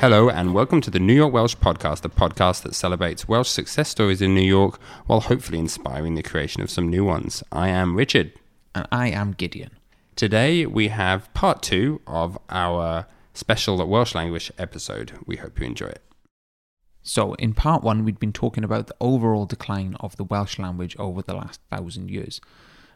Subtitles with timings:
[0.00, 3.90] Hello and welcome to the New York Welsh Podcast, the podcast that celebrates Welsh success
[3.90, 7.44] stories in New York while hopefully inspiring the creation of some new ones.
[7.52, 8.32] I am Richard.
[8.74, 9.70] And I am Gideon.
[10.16, 15.12] Today we have part two of our special Welsh language episode.
[15.26, 16.02] We hope you enjoy it.
[17.04, 20.96] So, in part one, we'd been talking about the overall decline of the Welsh language
[20.98, 22.40] over the last thousand years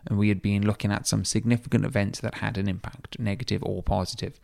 [0.06, 3.82] and we had been looking at some significant events that had an impact, negative or
[3.82, 4.40] positive.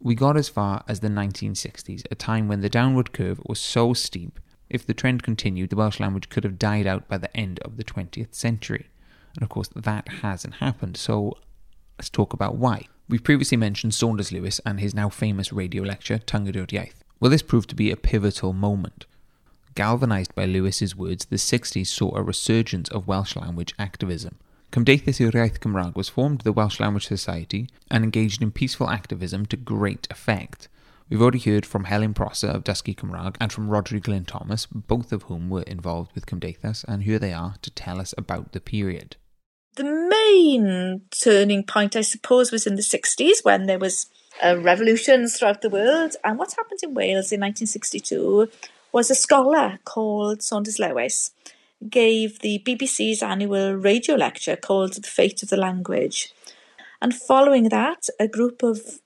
[0.00, 3.94] We got as far as the 1960s, a time when the downward curve was so
[3.94, 7.60] steep, if the trend continued, the Welsh language could have died out by the end
[7.60, 8.86] of the 20th century.
[9.34, 11.36] And of course, that hasn't happened, so
[11.98, 12.86] let's talk about why.
[13.08, 16.94] We've previously mentioned Saunders Lewis and his now famous radio lecture, yw'r Iaith.
[17.20, 19.06] Well, this proved to be a pivotal moment.
[19.74, 24.38] Galvanised by Lewis's words, the 60s saw a resurgence of Welsh language activism.
[24.76, 29.46] Cymdeithas yr Iaith Cymraeg was formed the Welsh Language Society and engaged in peaceful activism
[29.46, 30.68] to great effect.
[31.08, 35.14] We've already heard from Helen Prosser of Dysgu Cymraeg and from Rhodri Glyn Thomas, both
[35.14, 38.60] of whom were involved with Cymdeithas, and here they are to tell us about the
[38.60, 39.16] period.
[39.76, 44.10] The main turning point, I suppose, was in the 60s when there was
[44.44, 46.16] uh, revolutions throughout the world.
[46.22, 48.50] And what happened in Wales in 1962
[48.92, 51.30] was a scholar called Saunders Lewis
[51.88, 56.32] gave the BBC's annual radio lecture called The Fate of the Language.
[57.00, 59.00] And following that, a group of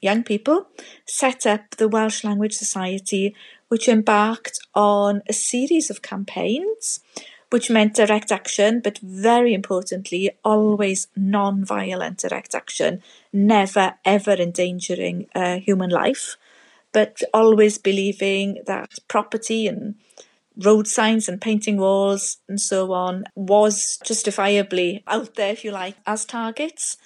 [0.00, 0.66] young people
[1.06, 3.34] set up the Welsh Language Society,
[3.68, 7.00] which embarked on a series of campaigns,
[7.50, 15.26] which meant direct action, but very importantly, always non violent direct action, never ever endangering
[15.34, 16.36] uh, human life,
[16.92, 19.94] but always believing that property and
[20.56, 25.96] road signs and painting walls and so on was justifiably out there, if you like,
[26.06, 26.96] as targets?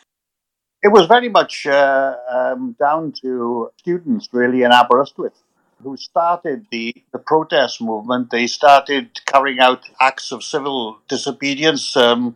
[0.83, 5.43] It was very much uh, um, down to students, really, in Aberystwyth
[5.83, 8.31] who started the, the protest movement.
[8.31, 12.35] They started carrying out acts of civil disobedience, um,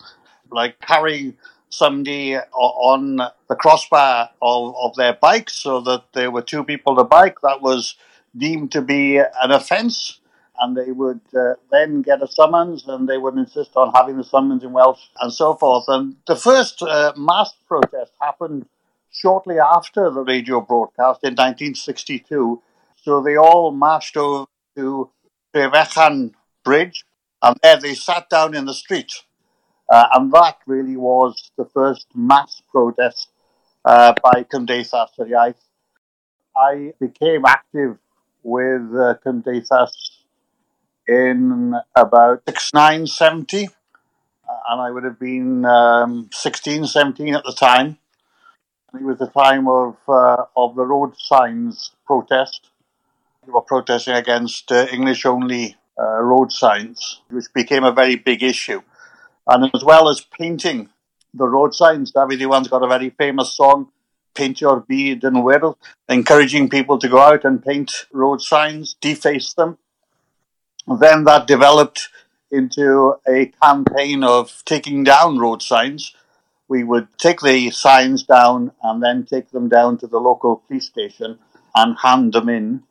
[0.50, 1.37] like carrying
[1.71, 6.97] somebody on the crossbar of, of their bike so that there were two people on
[6.98, 7.37] the bike.
[7.42, 7.97] That was
[8.37, 10.20] deemed to be an offence
[10.60, 14.25] and they would uh, then get a summons and they would insist on having the
[14.25, 15.84] summons in Welsh and so forth.
[15.88, 18.66] And the first uh, mass protest happened
[19.10, 22.62] shortly after the radio broadcast in 1962.
[23.03, 25.10] So they all marched over to
[25.54, 26.32] Trefechan
[26.65, 27.04] Bridge
[27.42, 29.12] and there they sat down in the street.
[29.88, 33.28] Uh, and that really was the first mass protest
[33.84, 35.62] uh, by Cymdeithas yr Iaith.
[36.56, 37.97] I became active
[38.42, 40.20] with uh, Cymdeithas
[41.10, 43.69] in about 6970,
[44.69, 47.98] and I would have been um, 16, 17 at the time.
[48.94, 52.71] It was the time of uh, of the road signs protest.
[53.44, 58.42] We were protesting against uh, English only uh, road signs, which became a very big
[58.42, 58.82] issue.
[59.47, 60.91] And as well as painting
[61.34, 63.91] the road signs, Dafydd Iwan's got a very famous song,
[64.34, 65.77] Peintio'r Byd yn Wyrdd,
[66.09, 69.78] encouraging people to go out and paint road signs, deface them,
[70.99, 72.09] then that developed
[72.51, 76.15] into a campaign of taking down road signs.
[76.69, 80.87] We would take the signs down and then take them down to the local police
[80.87, 81.39] station
[81.75, 82.83] and hand them in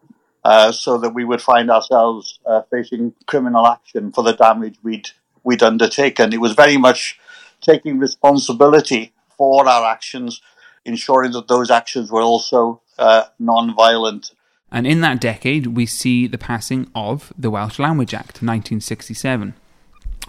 [0.44, 5.10] uh, so that we would find ourselves uh, facing criminal action for the damage we'd,
[5.44, 6.34] we'd undertaken.
[6.34, 7.20] It was very much
[7.62, 10.42] taking responsibility for our actions,
[10.86, 14.32] ensuring that those actions were also uh, non violent
[14.72, 19.56] and in that decade, we see the passing of the Welsh Language Act 1967,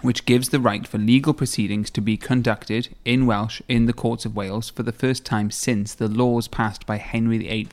[0.01, 4.25] which gives the right for legal proceedings to be conducted in Welsh in the courts
[4.25, 7.69] of Wales for the first time since the laws passed by Henry VIII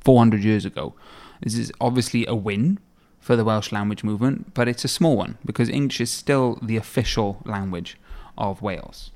[0.00, 0.94] 400 years ago.
[1.42, 2.78] This is obviously a win
[3.18, 6.76] for the Welsh language movement, but it's a small one because English is still the
[6.76, 7.96] official language
[8.36, 9.10] of Wales.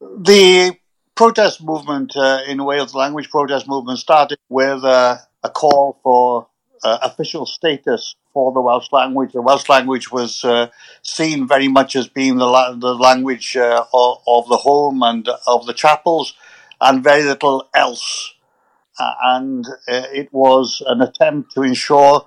[0.00, 0.76] The
[1.14, 6.48] protest movement uh, in Wales, the language protest movement, started with uh, a call for
[6.82, 9.32] uh, official status for the Welsh language.
[9.32, 10.68] The Welsh language was uh,
[11.02, 15.28] seen very much as being the, la- the language uh, of, of, the home and
[15.46, 16.34] of the chapels,
[16.80, 18.34] and very little else.
[18.98, 22.26] And uh, it was an attempt to ensure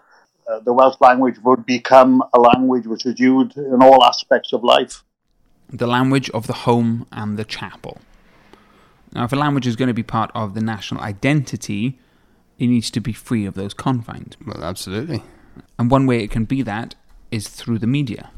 [0.49, 4.63] uh, the Welsh language would become a language which was used in all aspects of
[4.63, 5.03] life.
[5.69, 7.99] The language of the home and the chapel.
[9.13, 11.99] Now, if a language is going to be part of the national identity,
[12.59, 14.35] it needs to be free of those confines.
[14.45, 15.23] Well, absolutely.
[15.77, 16.95] And one way it can be that
[17.31, 18.31] is through the media.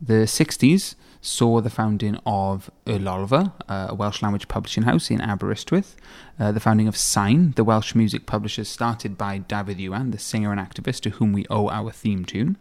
[0.00, 5.20] The 60s saw the founding of Y Lolfa, uh, a Welsh language publishing house in
[5.20, 5.94] Aberystwyth,
[6.40, 10.50] uh, the founding of Sain, the Welsh music publishers started by Dafydd Iwan, the singer
[10.50, 12.56] and activist to whom we owe our theme tune,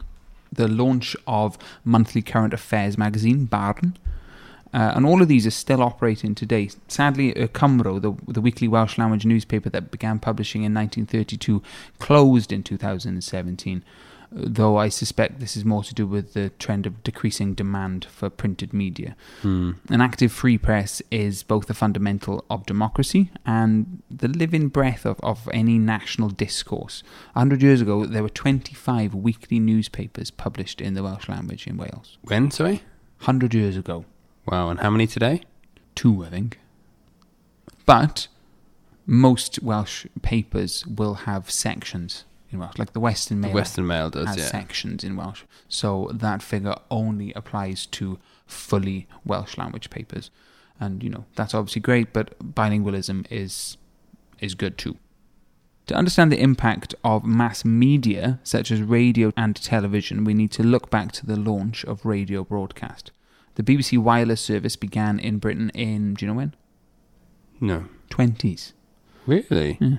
[0.52, 3.98] the launch of monthly current affairs magazine, Barn,
[4.74, 6.70] uh, and all of these are still operating today.
[6.88, 11.62] Sadly, Y Cymro, the, the weekly Welsh language newspaper that began publishing in 1932,
[12.00, 13.84] closed in 2017
[14.32, 18.30] though I suspect this is more to do with the trend of decreasing demand for
[18.30, 19.16] printed media.
[19.42, 19.72] Hmm.
[19.90, 25.20] An active free press is both a fundamental of democracy and the living breath of,
[25.20, 27.04] of any national discourse.
[27.36, 31.78] A hundred years ago, there were 25 weekly newspapers published in the Welsh language in
[31.78, 32.18] Wales.
[32.24, 32.84] When, sorry?
[33.20, 34.06] Hundred years ago.
[34.46, 35.44] Wow, and how many today?
[35.96, 36.60] Two, I think.
[37.86, 38.28] But
[39.06, 43.52] most Welsh papers will have sections in Welsh, like the Western Mail.
[43.52, 44.46] The Western Mail does, has yeah.
[44.46, 45.44] sections in Welsh.
[45.68, 50.32] So that figure only applies to fully Welsh language papers.
[50.80, 53.78] And, you know, that's obviously great, but bilingualism is
[54.40, 54.98] is good too.
[55.88, 60.64] To understand the impact of mass media, such as radio and television, we need to
[60.64, 63.12] look back to the launch of radio broadcast.
[63.56, 66.56] The BBC wireless service began in Britain in, do you know when?
[67.60, 67.86] No.
[68.10, 68.74] 20s.
[69.26, 69.78] Really?
[69.80, 69.98] Yeah.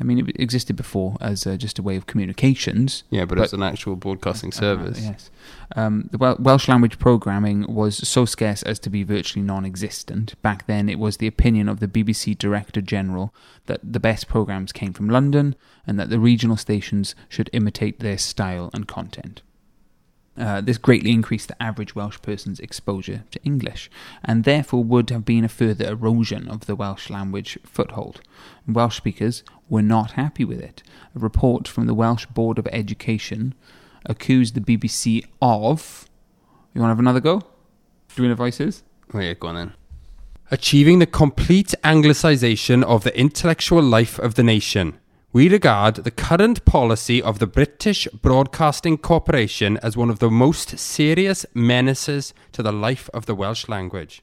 [0.00, 3.04] I mean, it existed before as uh, just a way of communications.
[3.10, 5.00] Yeah, but, But- it's an actual broadcasting Uh, service.
[5.00, 5.30] yes.
[5.76, 10.34] Um, the Wel- Welsh language programming was so scarce as to be virtually non existent.
[10.42, 13.32] Back then, it was the opinion of the BBC Director General
[13.66, 15.54] that the best programs came from London
[15.86, 19.42] and that the regional stations should imitate their style and content.
[20.36, 23.88] Uh, this greatly increased the average Welsh person's exposure to English,
[24.24, 28.20] and therefore would have been a further erosion of the Welsh language foothold.
[28.66, 30.82] Welsh speakers were not happy with it.
[31.14, 33.54] A report from the Welsh Board of Education
[34.04, 36.06] accused the BBC of.
[36.74, 37.42] You want to have another go?
[38.16, 38.82] Doing the voices?
[39.12, 39.72] Oh, yeah, go on then.
[40.50, 44.98] Achieving the complete anglicisation of the intellectual life of the nation.
[45.34, 50.78] We regard the current policy of the British Broadcasting Corporation as one of the most
[50.78, 54.22] serious menaces to the life of the Welsh language.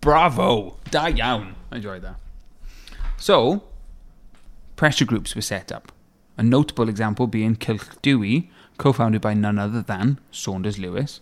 [0.00, 0.78] Bravo!
[0.90, 1.54] Da iawn.
[1.70, 2.16] I enjoyed that.
[3.16, 3.62] So,
[4.74, 5.92] pressure groups were set up.
[6.36, 11.20] A notable example being Cylch Dewi, co founded by none other than Saunders Lewis.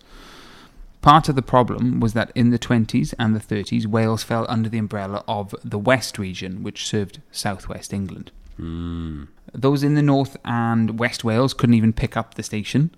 [1.03, 4.71] Part of the problem was that in the 20s and the 30s, Wales fell under
[4.71, 8.33] the umbrella of the West region, which served southwest England.
[8.61, 9.29] Mm.
[9.53, 12.95] Those in the north and west Wales couldn't even pick up the station,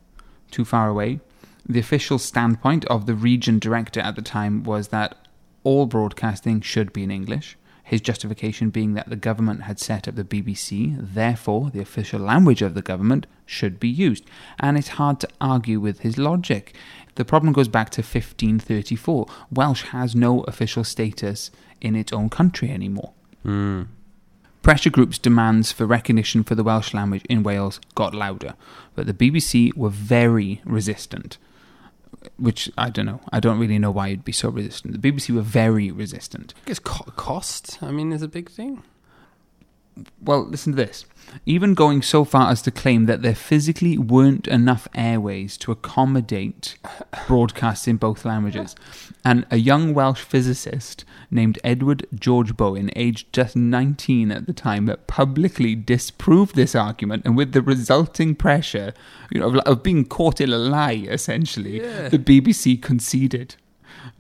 [0.51, 1.21] too far away.
[1.67, 5.17] The official standpoint of the region director at the time was that
[5.65, 7.57] all broadcasting should be in English.
[7.85, 12.63] His justification being that the government had set up the BBC, therefore, the official language
[12.63, 14.25] of the government should be used.
[14.59, 16.75] And it's hard to argue with his logic.
[17.17, 19.27] The problem goes back to 1534.
[19.51, 21.51] Welsh has no official status
[21.81, 23.13] in its own country anymore.
[23.43, 23.83] Hmm.
[24.63, 28.55] Pressure groups' demands for recognition for the Welsh language in Wales got louder,
[28.95, 31.37] but the BBC were very resistant.
[32.37, 33.21] Which I don't know.
[33.33, 35.01] I don't really know why you'd be so resistant.
[35.01, 36.55] The BBC were very resistant.
[36.65, 38.85] I guess co- cost, I mean, is a big thing.
[40.21, 41.05] Well, listen to this.
[41.47, 46.77] Even going so far as to claim that there physically weren't enough airways to accommodate
[47.27, 48.75] broadcasts in both languages.
[49.25, 54.95] And a young Welsh physicist named Edward George Bowen, aged just 19 at the time,
[55.07, 57.23] publicly disproved this argument.
[57.25, 58.93] And with the resulting pressure,
[59.31, 62.09] you know, of, of being caught in a lie, essentially, Yeah.
[62.09, 63.57] the BBC conceded.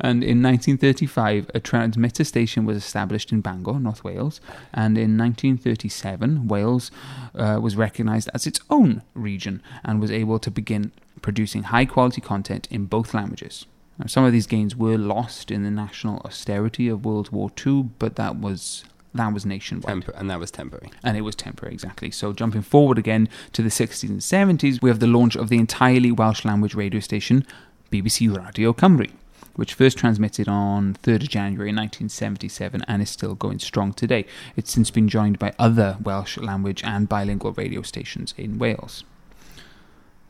[0.01, 4.41] And in 1935, a transmitter station was established in Bangor, North Wales.
[4.73, 6.91] And in 1937, Wales
[7.35, 12.21] uh, was recognised as its own region and was able to begin producing high quality
[12.21, 13.67] content in both languages.
[13.99, 17.91] Now, some of these gains were lost in the national austerity of World War II,
[17.99, 18.85] but that was
[19.15, 20.91] that was nationwide Temper- and that was temporary.
[21.05, 22.11] and it was temporary exactly.
[22.11, 25.59] So jumping forward again to the 60s and 70s, we have the launch of the
[25.59, 27.47] entirely Welsh language radio station
[27.93, 29.11] BBC Radio Cymru,
[29.55, 34.25] which first transmitted on 3rd of January 1977 and is still going strong today.
[34.57, 39.05] It's since been joined by other Welsh language and bilingual radio stations in Wales.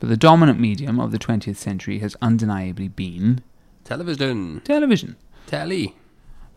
[0.01, 3.43] But the dominant medium of the 20th century has undeniably been
[3.85, 4.61] Television.
[4.65, 5.17] television.
[5.47, 5.95] Telly.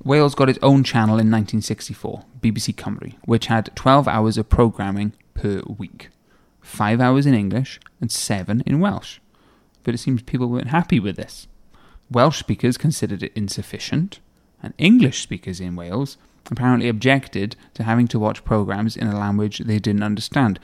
[0.03, 5.13] Wales got its own channel in 1964, BBC Cymru, which had 12 hours of programming
[5.34, 6.10] per week.
[6.62, 9.19] 5 hours in English and 7 in Welsh.
[9.84, 11.48] But it seems people weren't happy with this.
[12.12, 14.19] Welsh speakers considered it insufficient,
[14.62, 16.17] and English speakers in Wales
[16.51, 20.59] apparently objected to having to watch programs in a language they didn't understand.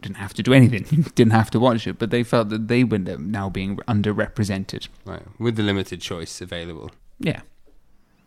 [0.00, 2.84] didn't have to do anything, didn't have to watch it, but they felt that they
[2.84, 4.88] were now being underrepresented.
[5.04, 6.90] Right, with the limited choice available.
[7.18, 7.40] Yeah.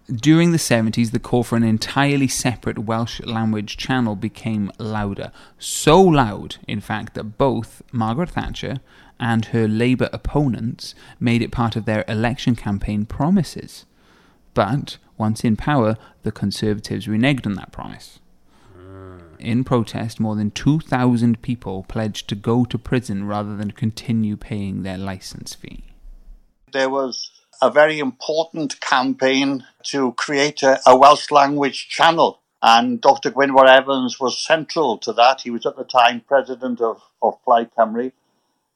[0.08, 5.32] During the 70s, the call for an entirely separate Welsh language channel became louder.
[5.58, 8.82] So loud, in fact, that both Margaret Thatcher
[9.22, 13.86] and her Labour opponents made it part of their election campaign promises.
[14.54, 18.20] But once in power, the Conservatives reneged on that promise.
[18.74, 19.20] Hmm.
[19.40, 24.82] In protest, more than 2,000 people pledged to go to prison rather than continue paying
[24.82, 25.84] their license fee.
[26.74, 27.30] There was
[27.62, 32.40] a very important campaign to create a, a Welsh language channel.
[32.64, 33.32] And Dr.
[33.32, 35.42] Gwynfor Evans was central to that.
[35.42, 38.12] He was at the time president of, of Plaid Cymru.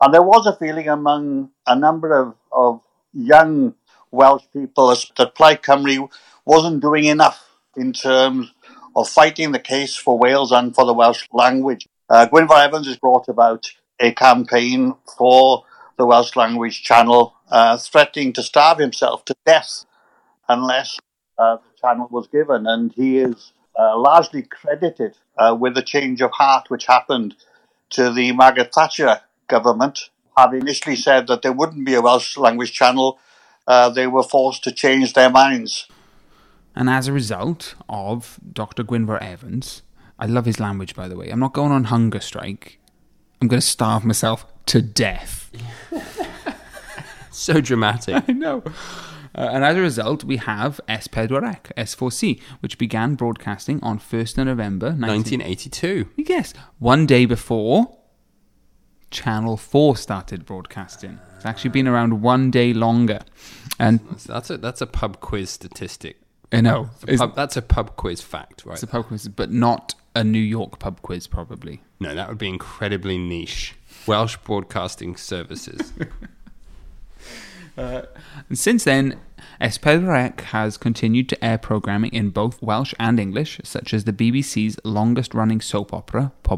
[0.01, 2.81] And there was a feeling among a number of, of
[3.13, 3.75] young
[4.11, 6.09] Welsh people that Plaid Cymru
[6.45, 8.51] wasn't doing enough in terms
[8.95, 11.87] of fighting the case for Wales and for the Welsh language.
[12.09, 13.67] Uh, Gwynfor Evans has brought about
[13.99, 15.65] a campaign for
[15.97, 19.85] the Welsh language channel, uh, threatening to starve himself to death
[20.47, 20.99] unless
[21.37, 22.67] uh, the channel was given.
[22.67, 27.35] And he is uh, largely credited uh, with the change of heart which happened
[27.91, 30.09] to the Margaret Thatcher government.
[30.37, 33.19] Having initially said that there wouldn't be a Welsh language channel,
[33.67, 35.87] uh, they were forced to change their minds.
[36.75, 38.83] And as a result of Dr.
[38.83, 39.81] Gwynfor Evans,
[40.19, 41.29] I love his language, by the way.
[41.29, 42.79] I'm not going on hunger strike.
[43.41, 45.51] I'm going to starve myself to death.
[47.35, 48.23] So dramatic.
[48.27, 48.63] I know.
[49.37, 54.47] Uh, and as a result, we have S4C, S4C, which began broadcasting on 1st of
[54.47, 56.09] November 19- 1982.
[56.15, 57.97] Yes, one day before
[59.12, 61.19] Channel 4 started broadcasting.
[61.35, 63.21] It's actually been around one day longer.
[63.79, 66.17] And that's a that's a pub quiz statistic.
[66.51, 68.74] I know, a pub, that's a pub quiz fact, right?
[68.74, 71.81] it's a pub quiz, but not a New York pub quiz, probably.
[72.00, 73.75] no, that would be incredibly niche.
[74.07, 75.91] Welsh Broadcasting Services.
[77.77, 79.20] And since then,
[79.62, 84.79] S4C has continued to air programming in both Welsh and English, such as the BBC's
[84.84, 86.58] longest running soap opera, y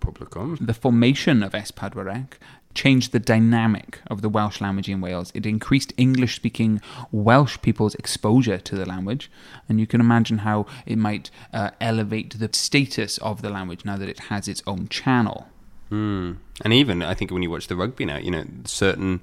[0.00, 0.58] Publicum.
[0.60, 2.26] The formation of S4C
[2.74, 5.32] changed the dynamic of the Welsh language in Wales.
[5.34, 9.30] It increased English speaking Welsh people's exposure to the language,
[9.68, 13.96] and you can imagine how it might uh, elevate the status of the language now
[13.96, 15.48] that it has its own channel.
[15.88, 16.34] Hmm.
[16.64, 19.20] And even, I think when you watch the rugby now, you know, certain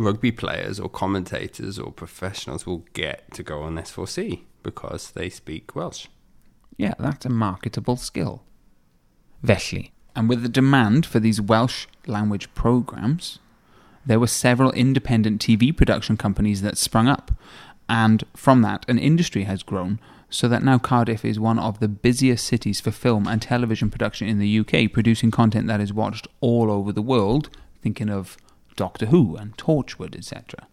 [0.00, 5.74] rugby players or commentators or professionals will get to go on S4C because they speak
[5.74, 6.06] Welsh.
[6.76, 8.42] Yeah, that's a marketable skill.
[9.44, 13.38] Felly, and with the demand for these Welsh language programs,
[14.04, 17.32] there were several independent TV production companies that sprung up,
[17.88, 19.98] and from that, an industry has grown
[20.30, 24.28] so that now Cardiff is one of the busiest cities for film and television production
[24.28, 27.50] in the UK, producing content that is watched all over the world,
[27.82, 28.36] thinking of
[28.80, 30.66] Doctor Who and Torchwood, etc.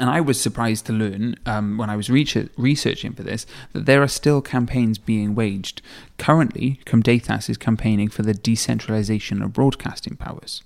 [0.00, 4.02] And I was surprised to learn um, when I was researching for this that there
[4.02, 5.80] are still campaigns being waged.
[6.18, 10.64] Currently, Cymdeithas is campaigning for the decentralisation of broadcasting powers.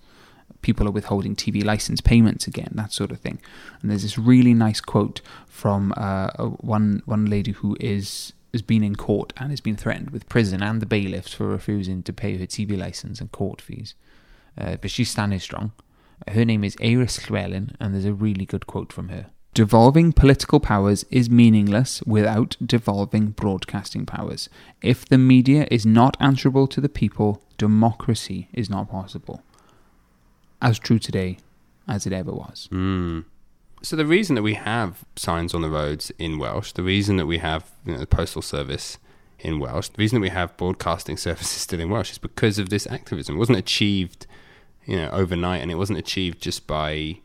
[0.63, 3.39] People are withholding TV license payments again, that sort of thing.
[3.83, 6.31] And there's this really nice quote from uh,
[6.77, 10.63] one one lady who is has been in court and has been threatened with prison
[10.63, 13.95] and the bailiffs for refusing to pay her TV license and court fees.
[14.59, 15.73] Uh, but she's standing strong.
[16.29, 19.27] Her name is Iris Llewellyn, and there's a really good quote from her.
[19.55, 24.51] Devolving political powers is meaningless without devolving broadcasting powers.
[24.83, 29.43] If the media is not answerable to the people, democracy is not possible.
[30.61, 31.39] As true today
[31.89, 32.69] as it ever was.
[32.71, 33.25] Mm.
[33.83, 37.27] So the reason that we have signs on the roads in Welsh, the reason that
[37.27, 38.99] we have you know, the postal service
[39.39, 42.69] in Welsh, the reason that we have broadcasting services still in Welsh is because of
[42.69, 43.37] this activism.
[43.37, 44.27] It wasn't achieved,
[44.87, 47.19] you know, overnight, and it wasn't achieved just by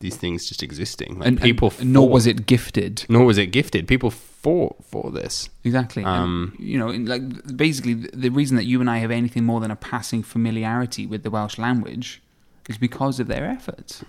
[0.00, 1.18] these things just existing.
[1.18, 3.06] Like And people, and nor was it gifted.
[3.08, 3.86] nor was it gifted.
[3.88, 5.48] People fought for this.
[5.64, 6.02] Exactly.
[6.02, 7.22] And, Um, you know, in- like
[7.56, 11.06] basically, the the reason that you and I have anything more than a passing familiarity
[11.06, 12.20] with the Welsh language
[12.68, 14.04] is because of their efforts.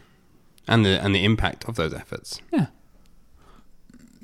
[0.68, 2.42] and the and the impact of those efforts.
[2.52, 2.68] Yeah.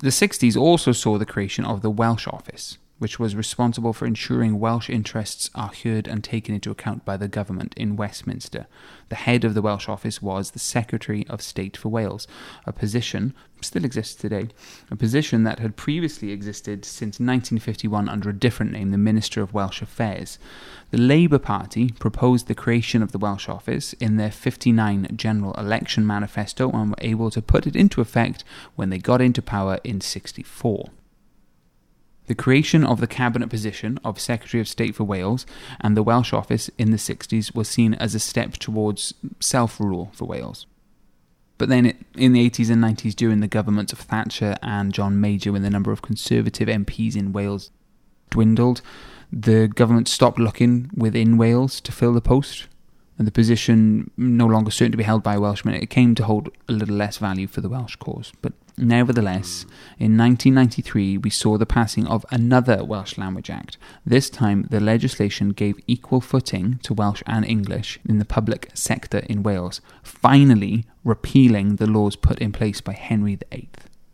[0.00, 4.60] The 60s also saw the creation of the Welsh Office, which was responsible for ensuring
[4.60, 8.68] Welsh interests are heard and taken into account by the government in Westminster.
[9.08, 12.28] The head of the Welsh Office was the Secretary of State for Wales,
[12.64, 14.50] a position still exists today,
[14.88, 19.52] a position that had previously existed since 1951 under a different name, the Minister of
[19.52, 20.38] Welsh Affairs.
[20.92, 26.06] The Labour Party proposed the creation of the Welsh Office in their 59 general election
[26.06, 28.44] manifesto and were able to put it into effect
[28.76, 30.90] when they got into power in 64.
[32.26, 35.44] The creation of the cabinet position of Secretary of State for Wales
[35.80, 40.10] and the Welsh office in the 60s was seen as a step towards self rule
[40.14, 40.66] for Wales.
[41.58, 45.52] But then in the 80s and 90s, during the governments of Thatcher and John Major,
[45.52, 47.70] when the number of Conservative MPs in Wales
[48.30, 48.82] dwindled,
[49.32, 52.66] the government stopped looking within Wales to fill the post,
[53.18, 55.74] and the position no longer certain to be held by Welshmen.
[55.74, 58.32] It came to hold a little less value for the Welsh cause.
[58.42, 59.64] But nevertheless,
[59.98, 63.76] in 1993, we saw the passing of another Welsh Language Act.
[64.04, 69.18] This time, the legislation gave equal footing to Welsh and English in the public sector
[69.28, 73.68] in Wales, finally repealing the laws put in place by Henry VIII.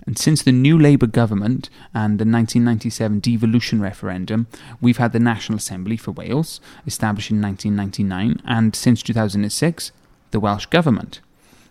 [0.07, 4.47] And since the new Labour government and the 1997 devolution referendum,
[4.81, 9.93] we've had the National Assembly for Wales, established in 1999, and since 2006,
[10.31, 11.21] the Welsh Government.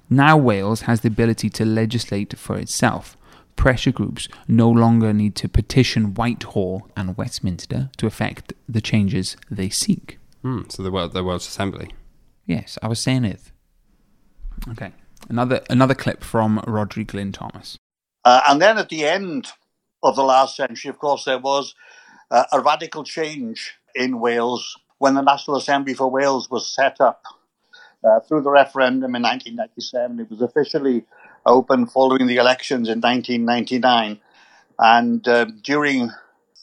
[0.09, 3.17] Now Wales has the ability to legislate for itself.
[3.55, 9.69] Pressure groups no longer need to petition Whitehall and Westminster to effect the changes they
[9.69, 10.19] seek.
[10.43, 11.93] Hmm, so the, Wel- the Welsh Assembly.
[12.45, 13.51] Yes, I was saying it.
[14.69, 14.91] Okay.
[15.29, 17.77] Another another clip from Rhodri Glyn Thomas.
[18.23, 19.47] Uh, and then at the end
[20.03, 21.75] of the last century, of course, there was
[22.31, 27.23] uh, a radical change in Wales when the National Assembly for Wales was set up.
[28.03, 31.03] Uh, through the referendum in 1997, it was officially
[31.45, 34.19] open following the elections in 1999.
[34.79, 36.11] And uh, during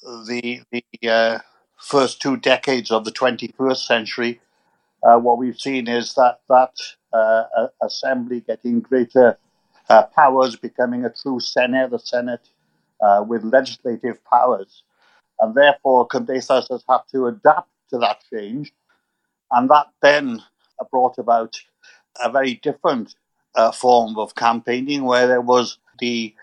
[0.02, 1.38] the, the uh,
[1.76, 4.40] first two decades of the 21st century,
[5.02, 6.74] uh, what we've seen is that that
[7.82, 9.38] assembly getting greater
[9.88, 12.48] uh, powers becoming a true Senate, the Senate
[13.00, 14.82] uh, with legislative powers.
[15.40, 18.72] And therefore, Cymdeithas has had to adapt to that change.
[19.50, 20.42] And that then
[20.90, 21.56] brought about
[22.22, 23.14] a very different
[23.54, 26.34] uh, form of campaigning where there was the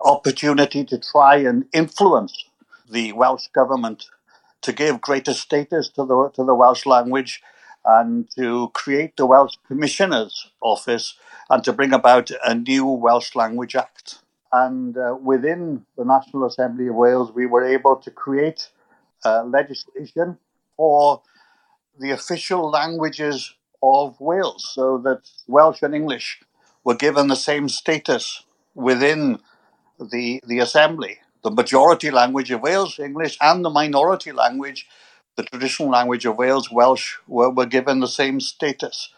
[0.00, 2.44] opportunity to try and influence
[2.90, 4.06] the Welsh government
[4.62, 7.42] to give greater status to the to the Welsh language
[7.84, 11.14] and to create the Welsh Commissioner's Office
[11.48, 14.18] and to bring about a new Welsh Language Act.
[14.52, 18.70] And uh, within the National Assembly of Wales, we were able to create
[19.24, 20.38] uh, legislation
[20.76, 21.22] for
[21.98, 26.40] the official languages of Wales so that Welsh and English
[26.84, 29.38] were given the same status within
[30.00, 31.18] the, the Assembly.
[31.44, 34.88] The majority language of Wales, English, and the minority language,
[35.36, 39.10] the traditional language of Wales, Welsh, were, were given the same status.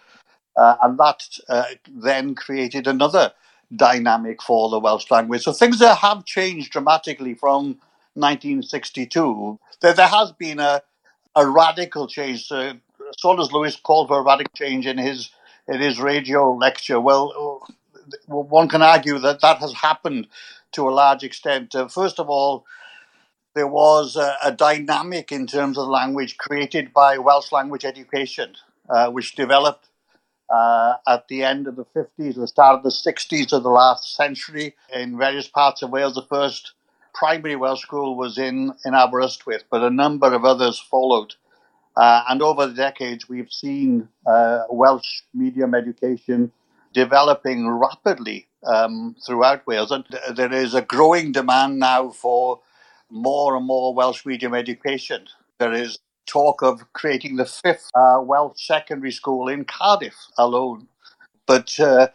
[0.56, 3.32] Uh, and that uh, then created another
[3.74, 5.44] dynamic for the Welsh language.
[5.44, 7.78] So things that have changed dramatically from
[8.14, 9.58] 1962.
[9.80, 10.82] There, there has been a,
[11.36, 12.50] a radical change.
[13.08, 15.30] Uh, Saunders Lewis called for a radical change in his
[15.66, 17.00] in his radio lecture.
[17.00, 17.66] Well,
[18.26, 20.28] one can argue that that has happened
[20.72, 21.74] to a large extent.
[21.74, 22.64] Uh, first of all,
[23.54, 28.54] there was a, a, dynamic in terms of language created by Welsh language education,
[28.88, 29.88] uh, which developed
[30.48, 34.14] uh, at the end of the 50s, the start of the 60s of the last
[34.14, 36.14] century in various parts of Wales.
[36.14, 36.72] The first
[37.14, 41.34] primary Welsh school was in, in Aberystwyth, but a number of others followed.
[41.98, 46.52] Uh, and over the decades, we've seen uh, Welsh medium education
[46.94, 49.90] developing rapidly um, throughout Wales.
[49.90, 52.60] And there is a growing demand now for
[53.10, 55.26] more and more Welsh medium education.
[55.58, 60.86] There is talk of creating the fifth uh, Welsh secondary school in Cardiff alone.
[61.46, 62.08] But uh,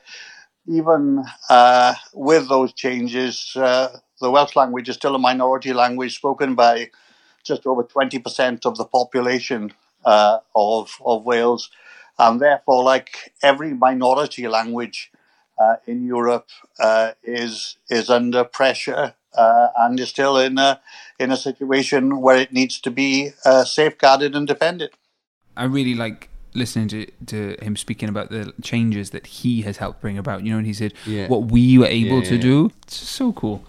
[0.66, 6.56] even uh, with those changes, uh, the Welsh language is still a minority language spoken
[6.56, 6.90] by
[7.44, 9.74] just over 20% of the population
[10.06, 11.70] uh, of, of Wales.
[12.18, 15.12] And therefore, like every minority language
[15.60, 16.50] uh, in Europe,
[17.24, 20.80] is, is under pressure uh, and is still in a
[21.20, 24.92] in a situation where it needs to be uh, safeguarded and defended.
[25.56, 30.02] I really like listening to, to him speaking about the changes that he has helped
[30.02, 30.44] bring about.
[30.44, 31.28] You know, and he said yeah.
[31.28, 32.42] what we were able yeah, to yeah.
[32.42, 32.72] do.
[32.84, 33.64] It's so cool.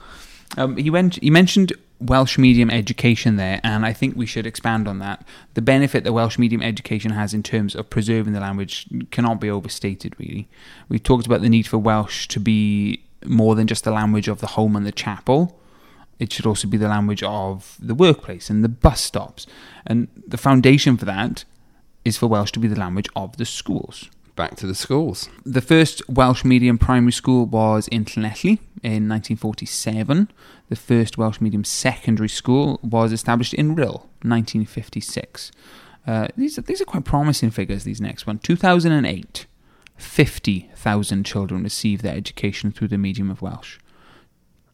[0.56, 1.16] Um, he went.
[1.16, 1.72] He mentioned
[2.05, 5.27] Welsh medium education there, and I think we should expand on that.
[5.55, 9.49] The benefit that Welsh medium education has in terms of preserving the language cannot be
[9.49, 10.14] overstated.
[10.19, 10.49] Really,
[10.88, 14.40] we've talked about the need for Welsh to be more than just the language of
[14.40, 15.59] the home and the chapel.
[16.19, 19.47] It should also be the language of the workplace and the bus stops.
[19.87, 21.45] And the foundation for that
[22.05, 24.11] is for Welsh to be the language of the schools.
[24.37, 25.29] Back to the schools.
[25.44, 30.31] The first Welsh medium primary school was in Llanelli in 1947.
[30.68, 35.53] The first Welsh medium secondary school was established in Rhyl, 1956.
[36.07, 38.38] Uh, these, are, these are quite promising figures, these next one.
[38.38, 39.47] 2008.
[39.97, 43.79] 50,000 children receive their education through the medium of Welsh.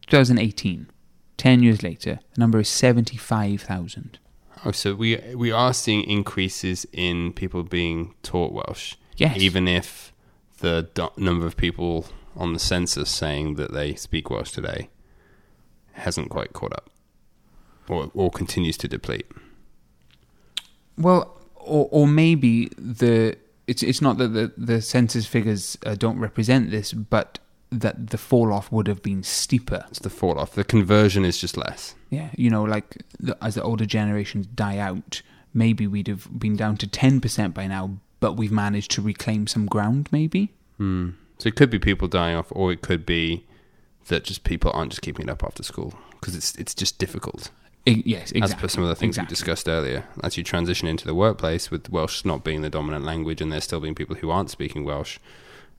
[0.07, 0.89] 2018,
[1.37, 4.19] 10 years later, the number is 75,000.
[4.65, 8.97] Oh, so we we are seeing increases in people being taught Welsh.
[9.21, 9.37] Yes.
[9.37, 10.13] Even if
[10.61, 14.89] the do- number of people on the census saying that they speak Welsh today
[15.93, 16.89] hasn't quite caught up,
[17.89, 19.27] or or continues to deplete.
[20.97, 26.19] Well, or, or maybe the it's it's not that the the census figures uh, don't
[26.19, 27.39] represent this, but
[27.71, 29.85] that the fall off would have been steeper.
[29.91, 30.55] It's the fall off.
[30.55, 31.95] The conversion is just less.
[32.11, 36.57] Yeah, you know, like the, as the older generations die out, maybe we'd have been
[36.57, 40.09] down to ten percent by now, but we've managed to reclaim some ground.
[40.13, 40.53] Maybe.
[40.77, 41.11] Hmm.
[41.39, 43.47] So it could be people dying off, or it could be
[44.09, 47.51] that just people aren't just keeping it up after school because it's it's just difficult.
[47.87, 48.43] I- yes, exactly.
[48.43, 49.33] As per some of the things exactly.
[49.33, 53.05] we discussed earlier, as you transition into the workplace with Welsh not being the dominant
[53.05, 55.19] language, and there still being people who aren't speaking Welsh,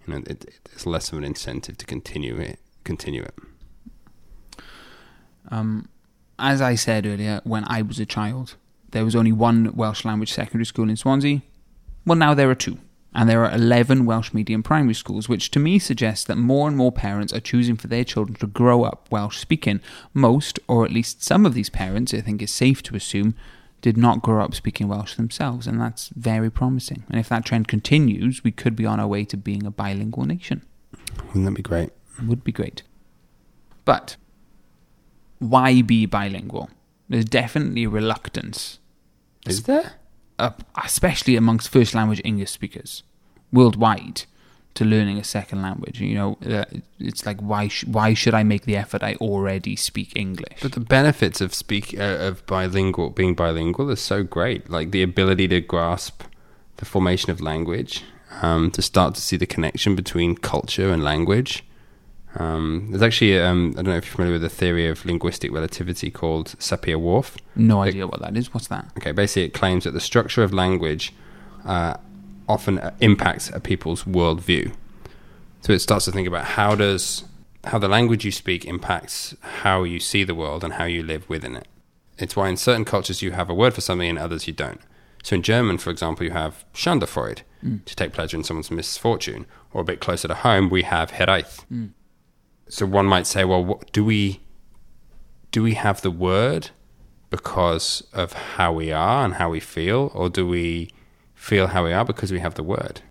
[0.06, 2.60] you know, it, it, it's less of an incentive to continue it.
[2.84, 3.36] Continue it.
[5.50, 5.88] Um,
[6.40, 8.56] as I said earlier, when I was a child,
[8.92, 11.42] there was only one Welsh language secondary school in Swansea.
[12.06, 12.80] Well, now there are two.
[13.14, 16.78] And there are 11 Welsh medium primary schools, which to me suggests that more and
[16.78, 19.82] more parents are choosing for their children to grow up Welsh speaking.
[20.14, 23.36] Most, or at least some of these parents, I think it's safe to assume,
[23.82, 27.04] did not grow up speaking Welsh themselves, and that's very promising.
[27.10, 30.26] And if that trend continues, we could be on our way to being a bilingual
[30.26, 30.66] nation.
[31.28, 31.90] Wouldn't that be great?
[32.26, 32.84] Would be great.
[33.84, 34.16] But
[35.40, 36.70] why be bilingual?
[37.10, 38.80] There's definitely reluctance,
[39.46, 39.94] Is there?
[40.84, 43.04] Especially amongst first language English speakers
[43.52, 44.24] worldwide,
[44.74, 46.00] to learning a second language.
[46.00, 46.66] You know, uh,
[47.00, 49.04] it's like why sh- why should I make the effort?
[49.04, 50.60] I already speak English.
[50.62, 54.70] But the benefits of speak uh, of bilingual being bilingual is so great.
[54.70, 56.24] Like the ability to grasp
[56.78, 58.04] the formation of language,
[58.42, 61.64] um, to start to see the connection between culture and language.
[62.36, 65.52] Um, there's actually um, I don't know if you're familiar with the theory of linguistic
[65.52, 67.38] relativity called Sapir-Whorf.
[67.56, 68.54] no idea what that is.
[68.54, 68.86] What's that?
[68.98, 71.14] Okay, basically, it claims that the structure of language
[71.66, 71.96] uh,
[72.48, 74.74] often uh, impacts a people's worldview.
[75.62, 77.26] So it starts to think about how does
[77.66, 81.28] how the language you speak impacts how you see the world and how you live
[81.30, 81.68] within it.
[82.18, 84.82] It's why in certain cultures you have a word for something, in others you don't.
[85.24, 87.42] So in German, for example, you have Schadenfreude
[87.86, 91.64] to take pleasure in someone's misfortune, or a bit closer to home, we have hiraeth.
[92.72, 94.40] So one might say, well, what, do we
[95.52, 96.70] do we have the word
[97.30, 100.90] because of how we are and how we feel, or do we
[101.36, 103.02] feel how we are because we have the word?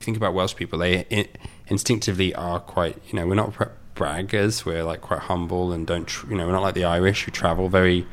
[0.00, 1.26] Think about Welsh people; they in,
[1.66, 4.64] instinctively are quite, you know, we're not bra- braggers.
[4.64, 7.30] We're like quite humble and don't, tr- you know, we're not like the Irish who
[7.30, 8.06] travel very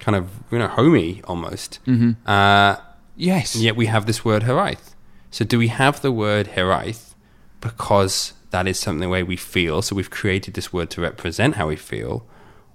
[0.00, 1.78] kind of, you know, homey almost.
[1.86, 2.28] Mm-hmm.
[2.28, 2.76] Uh,
[3.16, 3.54] Yes.
[3.54, 4.94] and yet we have this word hiraeth.
[5.30, 7.14] So do we have the word hiraeth
[7.60, 9.82] because that is something the way we feel?
[9.82, 12.24] So we've created this word to represent how we feel,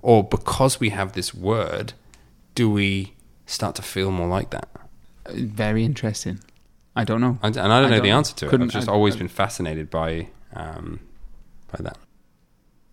[0.01, 1.93] or because we have this word,
[2.53, 3.13] do we
[3.45, 4.67] start to feel more like that?
[5.29, 6.39] Very interesting.
[6.95, 7.37] I don't know.
[7.43, 8.61] And, and I don't I know the don't- answer to it.
[8.61, 10.99] I've just I- always I- been fascinated by um,
[11.71, 11.97] by that.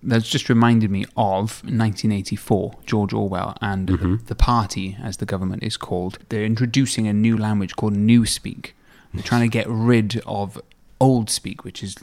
[0.06, 4.16] That's just reminded me of 1984, George Orwell and Mm-hmm.
[4.16, 6.18] the, the party, as the government is called.
[6.28, 8.72] They're introducing a new language called Newspeak.
[9.14, 10.60] They're trying to get rid of
[11.00, 11.94] Old Speak, which is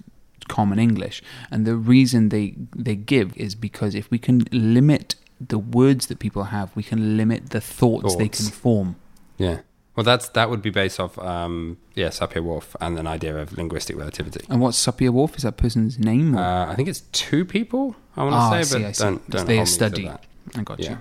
[0.58, 1.18] common English.
[1.52, 2.46] And the reason they,
[2.88, 5.16] they give is because if we can limit
[5.54, 8.90] the words that people have, we can limit the thoughts, they can form.
[9.38, 9.58] Yeah.
[9.96, 13.96] Well, that's that would be based off um, yeah Sapir-Whorf and an idea of linguistic
[13.98, 14.46] relativity.
[14.50, 15.36] And what's Sapir Whorf?
[15.36, 16.36] Is that person's name?
[16.36, 16.40] Or?
[16.42, 17.84] Uh, I think it's two people.
[18.16, 19.80] I want to Ah, say, I see, but I don't don't their hold me to
[19.80, 20.06] study.
[20.06, 20.24] that.
[20.60, 20.92] I got Yeah.
[20.92, 20.98] you.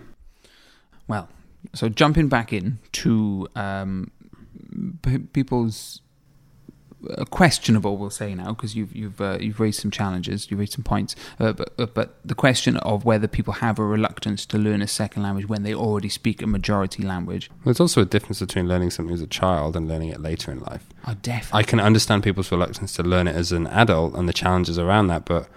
[1.06, 1.28] Well,
[1.74, 4.10] so jumping back in to um,
[5.02, 6.00] p- people's
[7.30, 10.84] questionable, we'll say now, because you've you've uh, you've raised some challenges, you've raised some
[10.84, 14.82] points, uh, but uh, but the question of whether people have a reluctance to learn
[14.82, 17.50] a second language when they already speak a majority language.
[17.64, 20.60] There's also a difference between learning something as a child and learning it later in
[20.60, 20.86] life.
[21.06, 21.58] Oh, definitely.
[21.58, 25.08] I can understand people's reluctance to learn it as an adult and the challenges around
[25.08, 25.48] that, but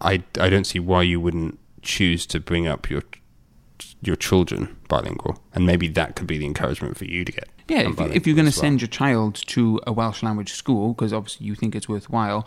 [0.00, 3.02] I, I don't see why you wouldn't choose to bring up your
[4.06, 7.48] your children bilingual, and maybe that could be the encouragement for you to get.
[7.68, 8.60] Yeah, if, you, if, you're going to well.
[8.60, 12.46] send your child to a Welsh language school, because obviously you think it's worthwhile,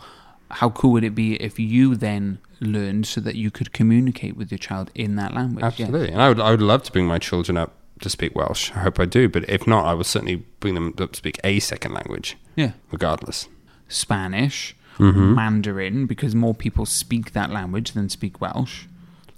[0.50, 4.50] how cool would it be if you then learned so that you could communicate with
[4.50, 5.62] your child in that language?
[5.62, 5.86] Yeah.
[5.86, 8.70] Absolutely, and I would I would love to bring my children up to speak Welsh.
[8.76, 11.40] I hope I do, but if not, I will certainly bring them up to speak
[11.42, 12.72] a second language, Yeah.
[12.92, 13.48] regardless.
[13.88, 15.34] Spanish, Mm-hmm.
[15.36, 18.86] Mandarin, because more people speak that language than speak Welsh.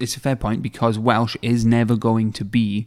[0.01, 2.87] It's a fair point because Welsh is never going to be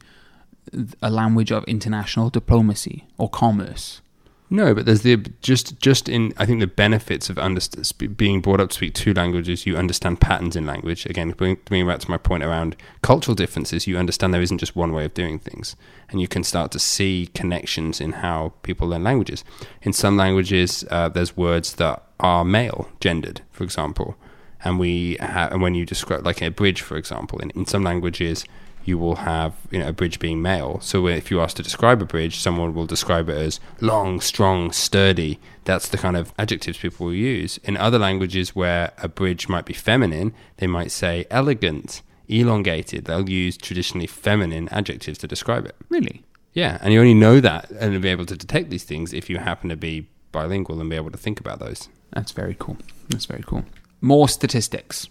[1.02, 4.02] a language of international diplomacy or commerce.
[4.50, 8.60] No, but there's the just just in I think the benefits of underst- being brought
[8.60, 9.66] up to speak two languages.
[9.66, 11.08] You understand patterns in language.
[11.08, 14.76] Again, bring- bringing back to my point around cultural differences, you understand there isn't just
[14.76, 15.76] one way of doing things,
[16.10, 19.44] and you can start to see connections in how people learn languages.
[19.82, 24.18] In some languages, uh, there's words that are male gendered, for example,
[24.64, 27.84] and we ha- and when you describe like a bridge, for example, in, in some
[27.84, 28.46] languages
[28.86, 30.80] you will have you know a bridge being male.
[30.82, 34.72] So if you ask to describe a bridge, someone will describe it as long, strong,
[34.72, 35.40] sturdy.
[35.64, 37.60] That's the kind of adjectives people will use.
[37.64, 43.06] In other languages where a bridge might be feminine, they might say elegant, elongated.
[43.06, 45.76] They'll use traditionally feminine adjectives to describe it.
[45.90, 46.24] Really?
[46.54, 49.38] Yeah, and you only know that and be able to detect these things if you
[49.40, 51.90] happen to be bilingual and be able to think about those.
[52.12, 52.78] That's very cool.
[53.10, 53.66] That's very cool.
[54.06, 55.08] More statistics.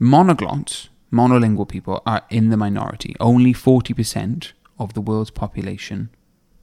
[0.00, 3.14] Monoglots, monolingual people, are in the minority.
[3.20, 6.10] Only 40% of the world's population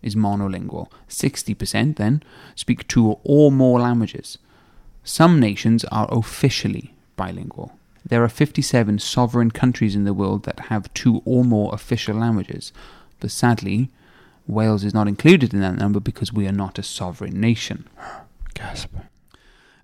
[0.01, 0.91] is monolingual.
[1.07, 2.23] 60% then
[2.55, 4.37] speak two or more languages.
[5.05, 7.71] Some nations are officially bilingual.
[8.05, 12.73] There are 57 sovereign countries in the world that have two or more official languages.
[13.21, 13.89] But sadly,
[14.45, 17.87] Wales is not included in that number because we are not a sovereign nation.
[18.55, 18.93] Gasp.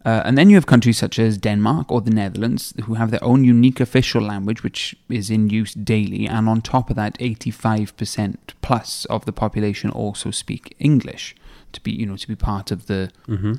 [0.05, 3.23] Uh, and then you have countries such as Denmark or the Netherlands who have their
[3.23, 6.25] own unique official language, which is in use daily.
[6.25, 11.35] And on top of that, 85% plus of the population also speak English
[11.73, 13.11] to be, you know, to be part of the,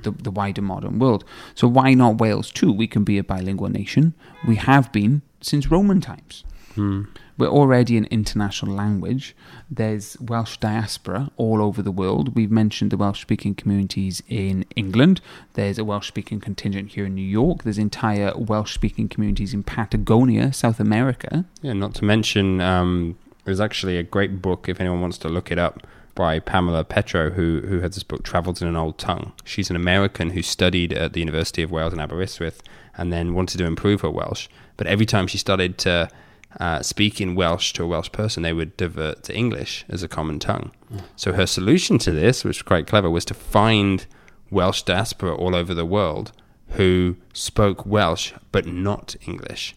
[0.02, 1.24] the the wider modern world.
[1.54, 2.72] So why not Wales too?
[2.72, 4.14] We can be a bilingual nation.
[4.48, 6.44] We have been since Roman times.
[6.76, 9.34] We're already an international language.
[9.70, 12.34] There's Welsh diaspora all over the world.
[12.34, 15.20] We've mentioned the Welsh speaking communities in England.
[15.54, 17.62] There's a Welsh speaking contingent here in New York.
[17.62, 21.46] There's entire Welsh speaking communities in Patagonia, South America.
[21.62, 25.50] Yeah, not to mention, um, there's actually a great book, if anyone wants to look
[25.50, 29.32] it up, by Pamela Petro, who, who has this book, Travels in an Old Tongue.
[29.44, 32.62] She's an American who studied at the University of Wales in Aberystwyth
[32.98, 34.48] and then wanted to improve her Welsh.
[34.76, 36.10] But every time she started to
[36.58, 40.08] uh, speak in Welsh to a Welsh person, they would divert to English as a
[40.08, 40.72] common tongue.
[41.16, 44.06] So her solution to this, which was quite clever, was to find
[44.50, 46.32] Welsh diaspora all over the world
[46.70, 49.76] who spoke Welsh but not English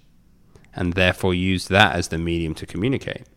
[0.75, 3.27] and therefore use that as the medium to communicate.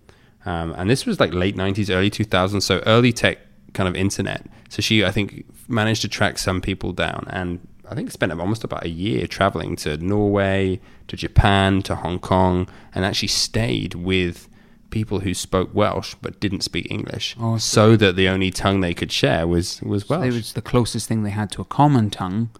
[0.44, 3.38] Um, and this was like late 90s, early 2000s, so early tech
[3.74, 4.46] kind of internet.
[4.68, 8.64] So she, I think, managed to track some people down and I think spent almost
[8.64, 14.48] about a year traveling to Norway, to Japan, to Hong Kong, and actually stayed with
[14.90, 18.94] people who spoke Welsh but didn't speak English, Oh, so that the only tongue they
[18.94, 20.26] could share was was Welsh.
[20.26, 22.50] It was the closest thing they had to a common tongue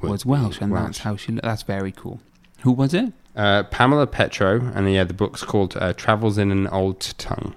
[0.00, 0.84] was Welsh, and Welsh.
[0.86, 1.32] that's how she.
[1.42, 2.20] That's very cool.
[2.60, 3.12] Who was it?
[3.36, 7.54] uh, Pamela Petro, and yeah, the book's called uh, "Travels in an Old Tongue."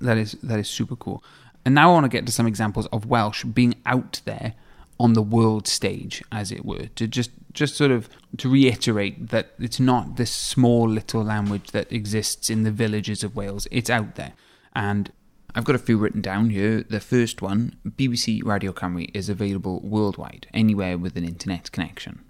[0.00, 1.22] That is that is super cool.
[1.64, 4.54] And now I want to get to some examples of Welsh being out there
[4.98, 9.52] on the world stage, as it were, to just just sort of to reiterate that
[9.58, 13.66] it's not this small little language that exists in the villages of Wales.
[13.70, 14.32] It's out there,
[14.74, 15.10] and
[15.54, 16.82] I've got a few written down here.
[16.82, 22.20] The first one, BBC Radio Cymru, is available worldwide, anywhere with an internet connection.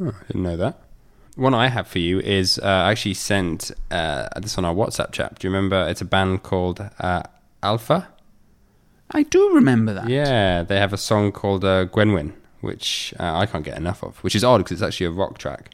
[0.00, 0.80] Oh, I didn't know that.
[1.34, 5.12] One I have for you is uh, I actually sent uh, this on our WhatsApp
[5.12, 5.38] chat.
[5.38, 5.86] Do you remember?
[5.88, 7.22] It's a band called uh,
[7.62, 8.08] Alffa.
[9.10, 10.08] I do remember that.
[10.08, 14.18] Yeah, they have a song called uh, Gwenwyn, which uh, I can't get enough of.
[14.18, 15.70] Which is odd because it's actually a rock track.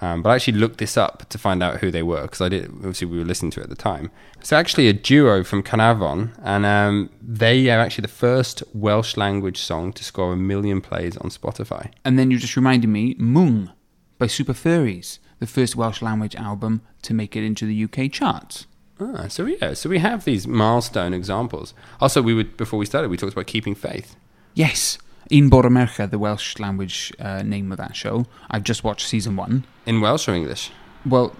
[0.00, 2.48] Um, but I actually looked this up to find out who they were because I
[2.48, 2.66] did.
[2.66, 4.10] Obviously, we were listening to it at the time.
[4.38, 9.58] It's actually a duo from Caernarfon, and um, they are actually the first Welsh language
[9.58, 11.90] song to score a million plays on Spotify.
[12.04, 13.72] And then you just reminded me, Mwng
[14.18, 18.66] by Super Furries, the first Welsh language album to make it into the UK charts.
[19.00, 21.74] Ah, so yeah, so we have these milestone examples.
[22.00, 24.16] Also, we would before we started, we talked about keeping faith.
[24.54, 24.98] Yes,
[25.30, 28.26] Un Bore Mercher, the Welsh language uh, name of that show.
[28.50, 29.64] I've just watched season one.
[29.86, 30.72] In Welsh or English?
[31.06, 31.36] Well,